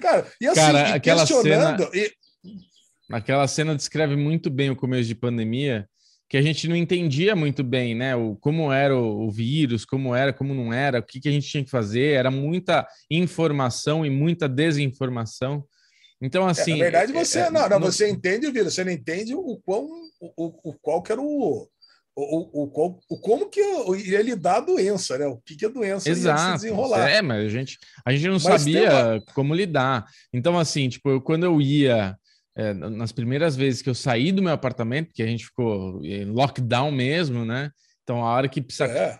Cara, 0.00 0.26
e 0.40 0.48
assim, 0.48 0.60
cara, 0.60 0.96
e 0.96 1.00
questionando. 1.00 1.84
Cena, 1.84 1.90
e... 1.94 2.12
Aquela 3.12 3.46
cena 3.46 3.76
descreve 3.76 4.16
muito 4.16 4.50
bem 4.50 4.68
o 4.68 4.74
começo 4.74 5.06
de 5.06 5.14
pandemia, 5.14 5.86
que 6.28 6.36
a 6.36 6.42
gente 6.42 6.66
não 6.66 6.74
entendia 6.74 7.36
muito 7.36 7.62
bem, 7.62 7.94
né? 7.94 8.16
O, 8.16 8.34
como 8.34 8.72
era 8.72 8.96
o, 8.96 9.28
o 9.28 9.30
vírus, 9.30 9.84
como 9.84 10.12
era, 10.12 10.32
como 10.32 10.52
não 10.52 10.72
era, 10.72 10.98
o 10.98 11.02
que, 11.04 11.20
que 11.20 11.28
a 11.28 11.32
gente 11.32 11.46
tinha 11.46 11.62
que 11.62 11.70
fazer, 11.70 12.14
era 12.14 12.32
muita 12.32 12.84
informação 13.08 14.04
e 14.04 14.10
muita 14.10 14.48
desinformação. 14.48 15.64
Então, 16.20 16.46
assim. 16.46 16.74
É, 16.74 16.76
na 16.76 16.82
verdade, 16.84 17.12
você 17.12 17.40
é, 17.40 17.50
não, 17.50 17.68
não, 17.68 17.80
você 17.80 18.08
entende 18.08 18.46
o 18.46 18.52
vírus, 18.52 18.74
você 18.74 18.84
não 18.84 18.92
entende 18.92 19.34
o 19.34 19.56
quão 19.64 19.88
o, 20.20 20.70
o, 20.70 20.74
qual 20.80 21.02
que 21.02 21.12
era 21.12 21.20
o. 21.20 21.68
O, 22.12 22.22
o, 22.22 22.64
o, 22.64 23.00
o 23.08 23.20
como 23.20 23.48
que 23.48 23.60
ia 23.60 24.20
lidar 24.20 24.56
a 24.56 24.60
doença, 24.60 25.16
né? 25.16 25.26
O 25.26 25.38
que, 25.38 25.56
que 25.56 25.64
a 25.64 25.70
doença 25.70 26.10
Exato. 26.10 26.40
ia 26.40 26.46
se 26.46 26.52
desenrolar. 26.64 27.08
É, 27.08 27.22
mas 27.22 27.46
a 27.46 27.48
gente, 27.48 27.78
a 28.04 28.12
gente 28.12 28.26
não 28.26 28.34
mas 28.34 28.42
sabia 28.42 28.90
uma... 28.90 29.24
como 29.32 29.54
lidar. 29.54 30.04
Então, 30.32 30.58
assim, 30.58 30.88
tipo, 30.88 31.08
eu, 31.08 31.20
quando 31.20 31.44
eu 31.44 31.60
ia, 31.60 32.16
é, 32.54 32.74
nas 32.74 33.12
primeiras 33.12 33.56
vezes 33.56 33.80
que 33.80 33.88
eu 33.88 33.94
saí 33.94 34.32
do 34.32 34.42
meu 34.42 34.52
apartamento, 34.52 35.14
que 35.14 35.22
a 35.22 35.26
gente 35.26 35.46
ficou 35.46 36.04
em 36.04 36.26
lockdown 36.26 36.90
mesmo, 36.90 37.44
né? 37.44 37.70
Então, 38.02 38.22
a 38.22 38.34
hora 38.34 38.48
que 38.48 38.60
precisa 38.60 38.86
é 38.86 39.18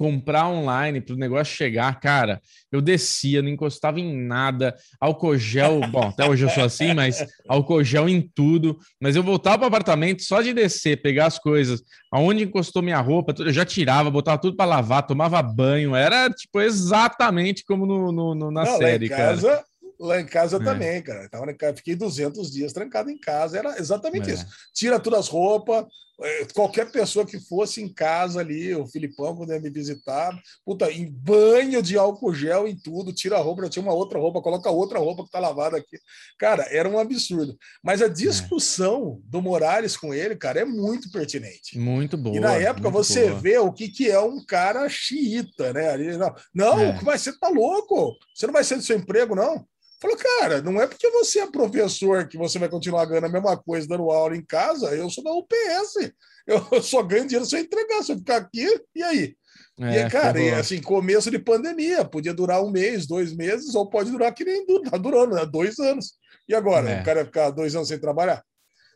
comprar 0.00 0.48
online 0.48 0.98
para 0.98 1.14
o 1.14 1.18
negócio 1.18 1.54
chegar, 1.54 2.00
cara, 2.00 2.40
eu 2.72 2.80
descia, 2.80 3.42
não 3.42 3.50
encostava 3.50 4.00
em 4.00 4.16
nada, 4.16 4.74
álcool 4.98 5.36
gel, 5.36 5.78
bom, 5.92 6.08
até 6.08 6.26
hoje 6.26 6.42
eu 6.42 6.48
sou 6.48 6.64
assim, 6.64 6.94
mas 6.94 7.22
álcool 7.46 7.84
gel 7.84 8.08
em 8.08 8.22
tudo, 8.34 8.78
mas 8.98 9.14
eu 9.14 9.22
voltava 9.22 9.58
para 9.58 9.64
o 9.64 9.68
apartamento 9.68 10.22
só 10.22 10.40
de 10.40 10.54
descer, 10.54 11.02
pegar 11.02 11.26
as 11.26 11.38
coisas, 11.38 11.82
aonde 12.10 12.44
encostou 12.44 12.80
minha 12.80 12.98
roupa, 12.98 13.34
eu 13.40 13.52
já 13.52 13.66
tirava, 13.66 14.10
botava 14.10 14.40
tudo 14.40 14.56
para 14.56 14.64
lavar, 14.64 15.06
tomava 15.06 15.42
banho, 15.42 15.94
era 15.94 16.30
tipo 16.30 16.62
exatamente 16.62 17.62
como 17.62 17.84
no, 17.84 18.10
no, 18.10 18.34
no 18.34 18.50
na 18.50 18.64
não, 18.64 18.78
série, 18.78 19.06
casa, 19.06 19.48
cara. 19.48 19.64
Lá 20.00 20.18
em 20.18 20.26
casa 20.26 20.56
é. 20.56 20.64
também, 20.64 21.02
cara. 21.02 21.28
Tava, 21.28 21.46
fiquei 21.76 21.94
200 21.94 22.50
dias 22.50 22.72
trancado 22.72 23.10
em 23.10 23.18
casa. 23.18 23.58
Era 23.58 23.78
exatamente 23.78 24.30
é. 24.30 24.34
isso. 24.34 24.46
Tira 24.72 24.98
todas 24.98 25.20
as 25.20 25.28
roupas, 25.28 25.84
é, 26.22 26.44
qualquer 26.52 26.90
pessoa 26.90 27.24
que 27.24 27.40
fosse 27.40 27.82
em 27.82 27.88
casa 27.88 28.40
ali, 28.40 28.74
o 28.74 28.86
Filipão, 28.86 29.34
quando 29.34 29.52
ia 29.52 29.60
me 29.60 29.70
visitar, 29.70 30.38
puta, 30.64 30.90
em 30.90 31.10
banho 31.10 31.82
de 31.82 31.96
álcool 31.96 32.34
gel 32.34 32.68
em 32.68 32.76
tudo, 32.76 33.12
tira 33.12 33.36
a 33.36 33.40
roupa, 33.40 33.62
eu 33.62 33.70
tinha 33.70 33.82
uma 33.82 33.94
outra 33.94 34.18
roupa, 34.18 34.42
coloca 34.42 34.70
outra 34.70 34.98
roupa 34.98 35.24
que 35.24 35.30
tá 35.30 35.38
lavada 35.38 35.78
aqui. 35.78 35.98
Cara, 36.38 36.66
era 36.70 36.88
um 36.88 36.98
absurdo. 36.98 37.56
Mas 37.82 38.02
a 38.02 38.06
é. 38.06 38.10
discussão 38.10 39.18
é. 39.18 39.30
do 39.30 39.40
Morales 39.40 39.96
com 39.96 40.12
ele, 40.12 40.36
cara, 40.36 40.60
é 40.60 40.64
muito 40.64 41.10
pertinente. 41.10 41.78
Muito 41.78 42.18
boa. 42.18 42.36
E 42.36 42.40
na 42.40 42.54
época 42.54 42.90
você 42.90 43.28
boa. 43.28 43.40
vê 43.40 43.58
o 43.58 43.72
que, 43.72 43.88
que 43.88 44.10
é 44.10 44.20
um 44.20 44.44
cara 44.44 44.88
xiita, 44.88 45.72
né? 45.72 45.90
Ali, 45.90 46.16
não, 46.18 46.34
não 46.54 46.80
é. 46.80 47.00
mas 47.02 47.22
você 47.22 47.38
tá 47.38 47.48
louco, 47.48 48.14
você 48.34 48.46
não 48.46 48.52
vai 48.52 48.64
ser 48.64 48.76
do 48.76 48.82
seu 48.82 48.96
emprego, 48.96 49.34
não. 49.34 49.66
Falou, 50.00 50.16
cara, 50.16 50.62
não 50.62 50.80
é 50.80 50.86
porque 50.86 51.10
você 51.10 51.40
é 51.40 51.50
professor 51.50 52.26
que 52.26 52.38
você 52.38 52.58
vai 52.58 52.70
continuar 52.70 53.04
ganhando 53.04 53.26
a 53.26 53.30
mesma 53.30 53.56
coisa 53.56 53.86
dando 53.86 54.10
aula 54.10 54.34
em 54.34 54.44
casa. 54.44 54.94
Eu 54.94 55.10
sou 55.10 55.22
da 55.22 55.32
UPS. 55.32 56.12
Eu 56.46 56.60
só 56.82 57.02
ganho 57.02 57.26
dinheiro 57.26 57.44
se 57.44 57.54
eu 57.54 57.60
entregar. 57.60 58.02
Se 58.02 58.12
eu 58.12 58.18
ficar 58.18 58.36
aqui, 58.36 58.66
e 58.94 59.02
aí? 59.02 59.36
É, 59.78 60.00
e, 60.00 60.10
cara, 60.10 60.40
e, 60.40 60.50
assim, 60.50 60.80
começo 60.80 61.30
de 61.30 61.38
pandemia, 61.38 62.04
podia 62.04 62.34
durar 62.34 62.62
um 62.62 62.70
mês, 62.70 63.06
dois 63.06 63.34
meses, 63.34 63.74
ou 63.74 63.88
pode 63.88 64.10
durar 64.10 64.34
que 64.34 64.44
nem 64.44 64.64
tá 64.82 64.96
durando, 64.96 65.34
né? 65.34 65.46
Dois 65.46 65.78
anos. 65.78 66.14
E 66.48 66.54
agora? 66.54 66.90
É. 66.90 67.00
O 67.00 67.04
cara 67.04 67.24
ficar 67.24 67.50
dois 67.50 67.74
anos 67.74 67.88
sem 67.88 67.98
trabalhar? 67.98 68.42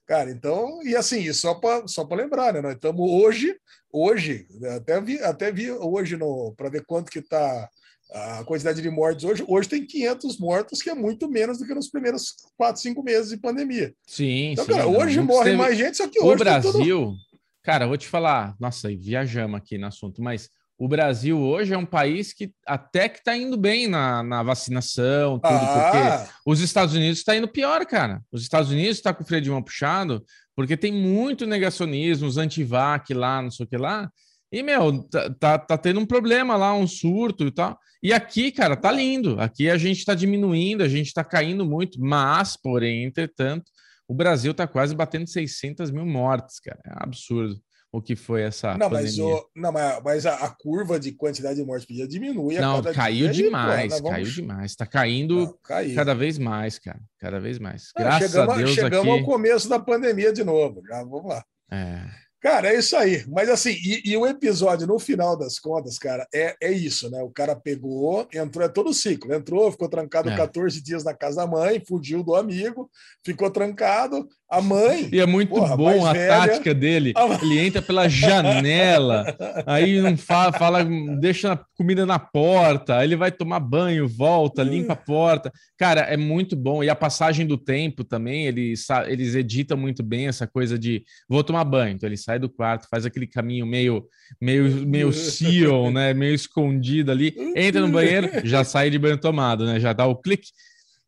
Cara, 0.06 0.30
então, 0.30 0.82
e 0.82 0.94
assim, 0.94 1.32
só 1.32 1.54
para 1.54 1.86
só 1.88 2.06
lembrar, 2.10 2.52
né? 2.52 2.60
Nós 2.60 2.74
estamos 2.74 3.10
hoje, 3.10 3.56
hoje, 3.90 4.46
até 4.76 5.00
vi, 5.00 5.18
até 5.22 5.50
vi 5.50 5.70
hoje 5.70 6.18
para 6.56 6.68
ver 6.68 6.84
quanto 6.84 7.10
que 7.10 7.20
está 7.20 7.68
a 8.14 8.44
quantidade 8.44 8.80
de 8.80 8.88
mortes 8.88 9.24
hoje, 9.24 9.44
hoje 9.48 9.68
tem 9.68 9.84
500 9.84 10.38
mortos, 10.38 10.80
que 10.80 10.88
é 10.88 10.94
muito 10.94 11.28
menos 11.28 11.58
do 11.58 11.66
que 11.66 11.74
nos 11.74 11.88
primeiros 11.88 12.34
4, 12.56 12.80
5 12.80 13.02
meses 13.02 13.30
de 13.30 13.36
pandemia. 13.36 13.92
Sim, 14.06 14.52
então, 14.52 14.64
sim, 14.64 14.70
cara, 14.70 14.86
hoje 14.86 15.20
morre 15.20 15.44
teve... 15.46 15.56
mais 15.56 15.76
gente, 15.76 15.96
só 15.96 16.06
que 16.06 16.20
hoje. 16.20 16.34
O 16.34 16.38
Brasil, 16.38 17.00
tudo... 17.06 17.16
cara, 17.62 17.88
vou 17.88 17.96
te 17.96 18.06
falar, 18.06 18.54
nossa, 18.60 18.88
viajamos 18.88 19.56
aqui 19.56 19.76
no 19.76 19.88
assunto, 19.88 20.22
mas 20.22 20.48
o 20.78 20.86
Brasil 20.86 21.40
hoje 21.40 21.74
é 21.74 21.78
um 21.78 21.86
país 21.86 22.32
que 22.32 22.52
até 22.66 23.08
que 23.08 23.18
está 23.18 23.36
indo 23.36 23.56
bem 23.56 23.88
na, 23.88 24.22
na 24.22 24.42
vacinação, 24.44 25.38
tudo, 25.40 25.52
ah. 25.52 25.88
porque 25.90 26.32
os 26.46 26.60
Estados 26.60 26.94
Unidos 26.94 27.18
está 27.18 27.36
indo 27.36 27.48
pior, 27.48 27.84
cara. 27.84 28.22
Os 28.30 28.42
Estados 28.42 28.70
Unidos 28.70 28.96
está 28.96 29.12
com 29.12 29.24
o 29.24 29.26
freio 29.26 29.42
de 29.42 29.50
mão 29.50 29.62
puxado, 29.62 30.24
porque 30.54 30.76
tem 30.76 30.92
muito 30.92 31.46
negacionismo, 31.46 32.28
os 32.28 32.38
antivac 32.38 33.12
lá, 33.12 33.42
não 33.42 33.50
sei 33.50 33.66
o 33.66 33.68
que 33.68 33.76
lá. 33.76 34.08
E, 34.54 34.62
meu, 34.62 35.02
tá, 35.02 35.34
tá, 35.34 35.58
tá, 35.58 35.76
tendo 35.76 35.98
um 35.98 36.06
problema 36.06 36.56
lá, 36.56 36.72
um 36.72 36.86
surto 36.86 37.44
e 37.44 37.50
tal. 37.50 37.76
E 38.00 38.12
aqui, 38.12 38.52
cara, 38.52 38.76
tá 38.76 38.92
lindo. 38.92 39.40
Aqui 39.40 39.68
a 39.68 39.76
gente 39.76 39.98
está 39.98 40.14
diminuindo, 40.14 40.84
a 40.84 40.88
gente 40.88 41.08
está 41.08 41.24
caindo 41.24 41.66
muito, 41.66 42.00
mas, 42.00 42.56
porém, 42.56 43.02
entretanto, 43.02 43.64
o 44.06 44.14
Brasil 44.14 44.52
está 44.52 44.64
quase 44.64 44.94
batendo 44.94 45.28
600 45.28 45.90
mil 45.90 46.06
mortes, 46.06 46.60
cara. 46.60 46.78
É 46.86 46.92
absurdo 47.02 47.60
o 47.90 48.00
que 48.00 48.14
foi 48.14 48.42
essa 48.42 48.78
não, 48.78 48.88
mas, 48.90 49.18
o, 49.18 49.50
não, 49.56 49.72
mas, 49.72 50.00
mas 50.04 50.26
a, 50.26 50.34
a, 50.34 50.50
curva 50.50 51.00
de 51.00 51.10
quantidade 51.10 51.56
de 51.56 51.64
mortes 51.64 51.84
por 51.84 51.94
dia 51.94 52.06
diminui. 52.06 52.56
Não, 52.56 52.80
caiu 52.80 53.30
demais, 53.30 53.94
pô, 53.94 54.02
vamos... 54.02 54.10
caiu 54.10 54.26
demais. 54.26 54.70
Está 54.70 54.86
caindo 54.86 55.46
não, 55.46 55.94
cada 55.96 56.14
vez 56.14 56.38
mais, 56.38 56.78
cara. 56.78 57.00
Cada 57.18 57.40
vez 57.40 57.58
mais. 57.58 57.90
Graças 57.96 58.30
chegamos, 58.30 58.54
a 58.54 58.56
Deus 58.56 58.70
Chegamos 58.70 59.08
aqui... 59.08 59.20
ao 59.20 59.24
começo 59.24 59.68
da 59.68 59.80
pandemia 59.80 60.32
de 60.32 60.44
novo. 60.44 60.80
Já, 60.88 61.02
vamos 61.02 61.26
lá. 61.26 61.44
É. 61.72 62.23
Cara, 62.44 62.68
é 62.68 62.78
isso 62.78 62.94
aí. 62.94 63.24
Mas 63.26 63.48
assim, 63.48 63.70
e, 63.70 64.02
e, 64.04 64.14
o 64.18 64.26
episódio, 64.26 64.86
no 64.86 64.98
final 64.98 65.34
das 65.34 65.58
contas, 65.58 65.98
cara, 65.98 66.28
é, 66.32 66.54
é 66.60 66.70
isso, 66.70 67.10
né? 67.10 67.22
O 67.22 67.30
cara 67.30 67.56
pegou, 67.56 68.28
entrou, 68.34 68.62
é 68.62 68.68
todo 68.68 68.90
o 68.90 68.94
ciclo. 68.94 69.32
Entrou, 69.32 69.72
ficou 69.72 69.88
trancado 69.88 70.28
é. 70.28 70.36
14 70.36 70.82
dias 70.82 71.02
na 71.04 71.14
casa 71.14 71.36
da 71.36 71.46
mãe, 71.46 71.82
fugiu 71.88 72.22
do 72.22 72.34
amigo, 72.34 72.90
ficou 73.24 73.50
trancado. 73.50 74.28
A 74.46 74.60
mãe. 74.60 75.08
E 75.10 75.18
é 75.18 75.26
muito 75.26 75.48
porra, 75.48 75.76
bom 75.76 76.06
a 76.06 76.12
velha, 76.12 76.28
tática 76.28 76.72
dele. 76.72 77.12
A... 77.16 77.42
Ele 77.42 77.58
entra 77.58 77.82
pela 77.82 78.08
janela, 78.08 79.24
aí 79.66 80.00
não 80.00 80.16
fala, 80.16 80.52
fala, 80.52 80.84
deixa 81.18 81.54
a 81.54 81.60
comida 81.76 82.06
na 82.06 82.20
porta, 82.20 82.98
aí 82.98 83.08
ele 83.08 83.16
vai 83.16 83.32
tomar 83.32 83.58
banho, 83.58 84.06
volta, 84.06 84.62
limpa 84.62 84.92
a 84.92 84.96
porta. 84.96 85.50
Cara, 85.76 86.02
é 86.02 86.16
muito 86.16 86.54
bom. 86.54 86.84
E 86.84 86.90
a 86.90 86.94
passagem 86.94 87.46
do 87.46 87.56
tempo 87.56 88.04
também, 88.04 88.46
eles, 88.46 88.86
eles 89.08 89.34
editam 89.34 89.76
muito 89.76 90.04
bem 90.04 90.28
essa 90.28 90.46
coisa 90.46 90.78
de 90.78 91.02
vou 91.28 91.42
tomar 91.42 91.64
banho. 91.64 91.94
Então 91.94 92.08
ele 92.08 92.16
sai 92.16 92.33
do 92.38 92.48
quarto, 92.48 92.88
faz 92.88 93.04
aquele 93.06 93.26
caminho 93.26 93.66
meio, 93.66 94.06
meio, 94.40 94.86
meio 94.86 95.12
Sion, 95.12 95.90
né? 95.90 96.14
Meio 96.14 96.34
escondido 96.34 97.10
ali, 97.10 97.34
entra 97.56 97.80
no 97.80 97.88
banheiro, 97.88 98.28
já 98.44 98.64
sai 98.64 98.90
de 98.90 98.98
banho 98.98 99.18
tomado, 99.18 99.64
né? 99.66 99.80
Já 99.80 99.92
dá 99.92 100.06
o 100.06 100.16
clique 100.16 100.48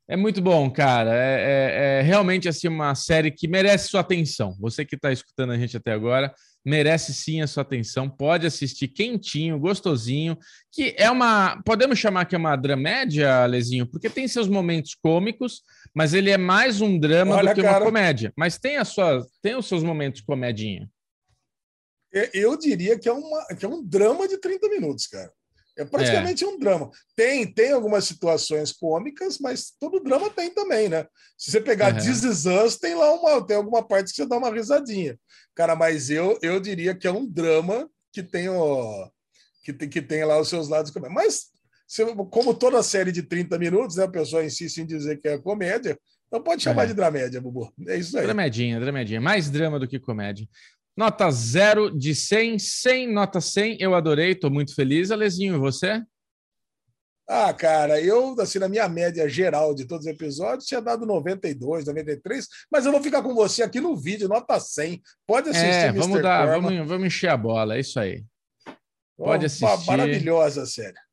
é 0.08 0.16
muito 0.16 0.40
bom, 0.40 0.70
cara. 0.70 1.10
É, 1.12 1.40
é, 1.40 1.98
é, 1.98 2.02
realmente 2.02 2.48
assim 2.48 2.68
uma 2.68 2.94
série 2.94 3.30
que 3.30 3.48
merece 3.48 3.88
sua 3.88 4.00
atenção. 4.00 4.56
Você 4.60 4.84
que 4.84 4.94
está 4.94 5.10
escutando 5.10 5.52
a 5.52 5.58
gente 5.58 5.76
até 5.76 5.92
agora 5.92 6.32
merece 6.64 7.12
sim 7.12 7.40
a 7.40 7.46
sua 7.46 7.62
atenção. 7.62 8.08
Pode 8.08 8.46
assistir 8.46 8.88
quentinho, 8.88 9.58
gostosinho, 9.58 10.36
que 10.72 10.94
é 10.96 11.10
uma. 11.10 11.60
Podemos 11.64 11.98
chamar 11.98 12.24
que 12.24 12.34
é 12.34 12.38
uma 12.38 12.56
dramédia, 12.56 13.46
Lezinho, 13.46 13.86
porque 13.86 14.08
tem 14.08 14.28
seus 14.28 14.48
momentos 14.48 14.94
cômicos, 14.94 15.62
mas 15.94 16.14
ele 16.14 16.30
é 16.30 16.38
mais 16.38 16.80
um 16.80 16.98
drama 16.98 17.36
Olha, 17.36 17.50
do 17.50 17.54
que 17.54 17.62
cara, 17.62 17.78
uma 17.78 17.84
comédia. 17.84 18.32
Mas 18.36 18.58
tem 18.58 18.76
a 18.76 18.84
sua, 18.84 19.24
tem 19.42 19.56
os 19.56 19.66
seus 19.66 19.82
momentos 19.82 20.20
comedinha. 20.20 20.88
Eu 22.32 22.56
diria 22.56 22.98
que 22.98 23.08
é, 23.08 23.12
uma, 23.12 23.46
que 23.58 23.64
é 23.64 23.68
um 23.68 23.82
drama 23.84 24.26
de 24.26 24.38
30 24.38 24.68
minutos, 24.68 25.06
cara. 25.06 25.30
É 25.76 25.84
praticamente 25.84 26.42
é. 26.42 26.46
um 26.46 26.58
drama. 26.58 26.90
Tem, 27.14 27.46
tem 27.46 27.72
algumas 27.72 28.04
situações 28.06 28.72
cômicas, 28.72 29.38
mas 29.38 29.72
todo 29.78 30.00
drama 30.00 30.30
tem 30.30 30.50
também, 30.50 30.88
né? 30.88 31.06
Se 31.36 31.50
você 31.50 31.60
pegar 31.60 31.92
uhum. 31.92 32.00
This 32.00 32.22
Is 32.22 32.46
Us, 32.46 32.76
tem 32.78 32.94
lá 32.94 33.12
uma, 33.12 33.46
tem 33.46 33.58
alguma 33.58 33.86
parte 33.86 34.10
que 34.10 34.16
você 34.16 34.26
dá 34.26 34.38
uma 34.38 34.50
risadinha. 34.50 35.18
Cara, 35.54 35.76
mas 35.76 36.08
eu, 36.08 36.38
eu 36.40 36.58
diria 36.58 36.94
que 36.94 37.06
é 37.06 37.12
um 37.12 37.26
drama 37.26 37.90
que 38.10 38.22
tem, 38.22 38.48
o, 38.48 39.10
que, 39.62 39.72
tem, 39.72 39.88
que 39.88 40.00
tem 40.00 40.24
lá 40.24 40.40
os 40.40 40.48
seus 40.48 40.68
lados. 40.68 40.90
Mas, 41.10 41.48
se, 41.86 42.02
como 42.30 42.54
toda 42.54 42.82
série 42.82 43.12
de 43.12 43.22
30 43.22 43.58
minutos, 43.58 43.96
né, 43.96 44.04
a 44.04 44.08
pessoa 44.08 44.44
insiste 44.44 44.78
em 44.78 44.86
dizer 44.86 45.20
que 45.20 45.28
é 45.28 45.36
comédia, 45.36 45.98
então 46.26 46.42
pode 46.42 46.62
chamar 46.62 46.84
é. 46.84 46.86
de 46.86 46.94
dramédia, 46.94 47.40
Bubu. 47.40 47.72
É 47.86 47.96
isso 47.96 48.18
aí. 48.18 48.24
Dramedinha, 48.24 48.80
dramedinha. 48.80 49.20
Mais 49.20 49.50
drama 49.50 49.78
do 49.78 49.86
que 49.86 49.98
comédia. 50.00 50.48
Nota 50.96 51.30
0 51.30 51.90
de 51.90 52.14
100, 52.14 52.58
100, 52.58 53.12
nota 53.12 53.40
100. 53.40 53.76
Eu 53.80 53.94
adorei, 53.94 54.32
estou 54.32 54.50
muito 54.50 54.74
feliz. 54.74 55.10
Alezinho, 55.10 55.56
e 55.56 55.58
você? 55.58 56.02
Ah, 57.28 57.52
cara, 57.52 58.00
eu, 58.00 58.40
assim, 58.40 58.60
na 58.60 58.68
minha 58.68 58.88
média 58.88 59.28
geral 59.28 59.74
de 59.74 59.84
todos 59.84 60.06
os 60.06 60.12
episódios, 60.12 60.64
tinha 60.64 60.80
dado 60.80 61.04
92, 61.04 61.84
93, 61.84 62.46
mas 62.70 62.86
eu 62.86 62.92
vou 62.92 63.02
ficar 63.02 63.20
com 63.20 63.34
você 63.34 63.64
aqui 63.64 63.80
no 63.80 63.96
vídeo, 63.96 64.28
nota 64.28 64.60
100. 64.60 65.02
Pode 65.26 65.50
assistir, 65.50 65.66
é, 65.66 65.92
vamos 65.92 66.22
dar, 66.22 66.46
vamos, 66.46 66.86
vamos 66.86 67.06
encher 67.08 67.30
a 67.30 67.36
bola, 67.36 67.76
é 67.76 67.80
isso 67.80 67.98
aí. 67.98 68.24
Pode 69.18 69.44
assistir. 69.44 69.86
Maravilhosa 69.86 70.64
série. 70.66 71.05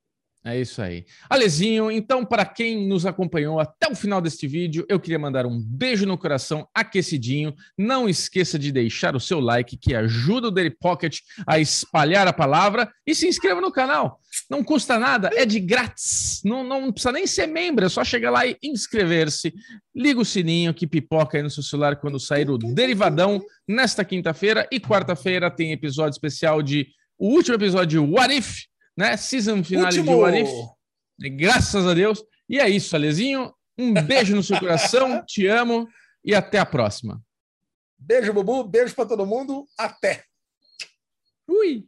É 0.45 0.59
isso 0.59 0.81
aí. 0.81 1.05
Alezinho, 1.29 1.89
então, 1.89 2.25
para 2.25 2.43
quem 2.43 2.85
nos 2.85 3.05
acompanhou 3.05 3.61
até 3.61 3.89
o 3.89 3.95
final 3.95 4.19
deste 4.19 4.45
vídeo, 4.45 4.85
eu 4.89 4.99
queria 4.99 5.17
mandar 5.17 5.45
um 5.45 5.57
beijo 5.57 6.05
no 6.05 6.17
coração 6.17 6.67
aquecidinho. 6.73 7.55
Não 7.77 8.09
esqueça 8.09 8.59
de 8.59 8.69
deixar 8.69 9.15
o 9.15 9.21
seu 9.21 9.39
like, 9.39 9.77
que 9.77 9.95
ajuda 9.95 10.49
o 10.49 10.51
Daily 10.51 10.69
Pocket 10.69 11.19
a 11.47 11.59
espalhar 11.59 12.27
a 12.27 12.33
palavra. 12.33 12.91
E 13.07 13.15
se 13.15 13.25
inscreva 13.25 13.61
no 13.61 13.71
canal. 13.71 14.19
Não 14.49 14.61
custa 14.61 14.99
nada, 14.99 15.29
é 15.33 15.45
de 15.45 15.61
grátis. 15.61 16.41
Não, 16.43 16.61
não 16.61 16.91
precisa 16.91 17.13
nem 17.13 17.25
ser 17.25 17.47
membro, 17.47 17.85
é 17.85 17.89
só 17.89 18.03
chegar 18.03 18.29
lá 18.29 18.45
e 18.45 18.57
inscrever-se. 18.61 19.53
Liga 19.95 20.19
o 20.19 20.25
sininho 20.25 20.73
que 20.73 20.85
pipoca 20.85 21.37
aí 21.37 21.43
no 21.43 21.49
seu 21.49 21.63
celular 21.63 21.95
quando 21.95 22.19
sair 22.19 22.49
o 22.49 22.57
Derivadão 22.57 23.41
nesta 23.65 24.03
quinta-feira. 24.03 24.67
E 24.69 24.77
quarta-feira 24.77 25.49
tem 25.49 25.71
episódio 25.71 26.11
especial 26.11 26.61
de. 26.61 26.87
O 27.17 27.29
último 27.29 27.55
episódio 27.55 28.05
de 28.05 28.11
What 28.13 28.35
If 28.35 28.63
né? 28.97 29.17
Season 29.17 29.63
final 29.63 29.89
de 29.89 29.99
What 30.01 30.45
Graças 31.37 31.85
a 31.85 31.93
Deus. 31.93 32.23
E 32.49 32.59
é 32.59 32.69
isso, 32.69 32.95
Alezinho. 32.95 33.53
Um 33.77 33.93
beijo 34.03 34.35
no 34.35 34.43
seu 34.43 34.59
coração, 34.59 35.23
te 35.25 35.47
amo 35.47 35.87
e 36.23 36.33
até 36.35 36.59
a 36.59 36.65
próxima. 36.65 37.21
Beijo, 37.97 38.33
Bubu. 38.33 38.63
Beijo 38.63 38.95
para 38.95 39.05
todo 39.05 39.25
mundo. 39.25 39.65
Até. 39.77 40.23
Fui. 41.45 41.87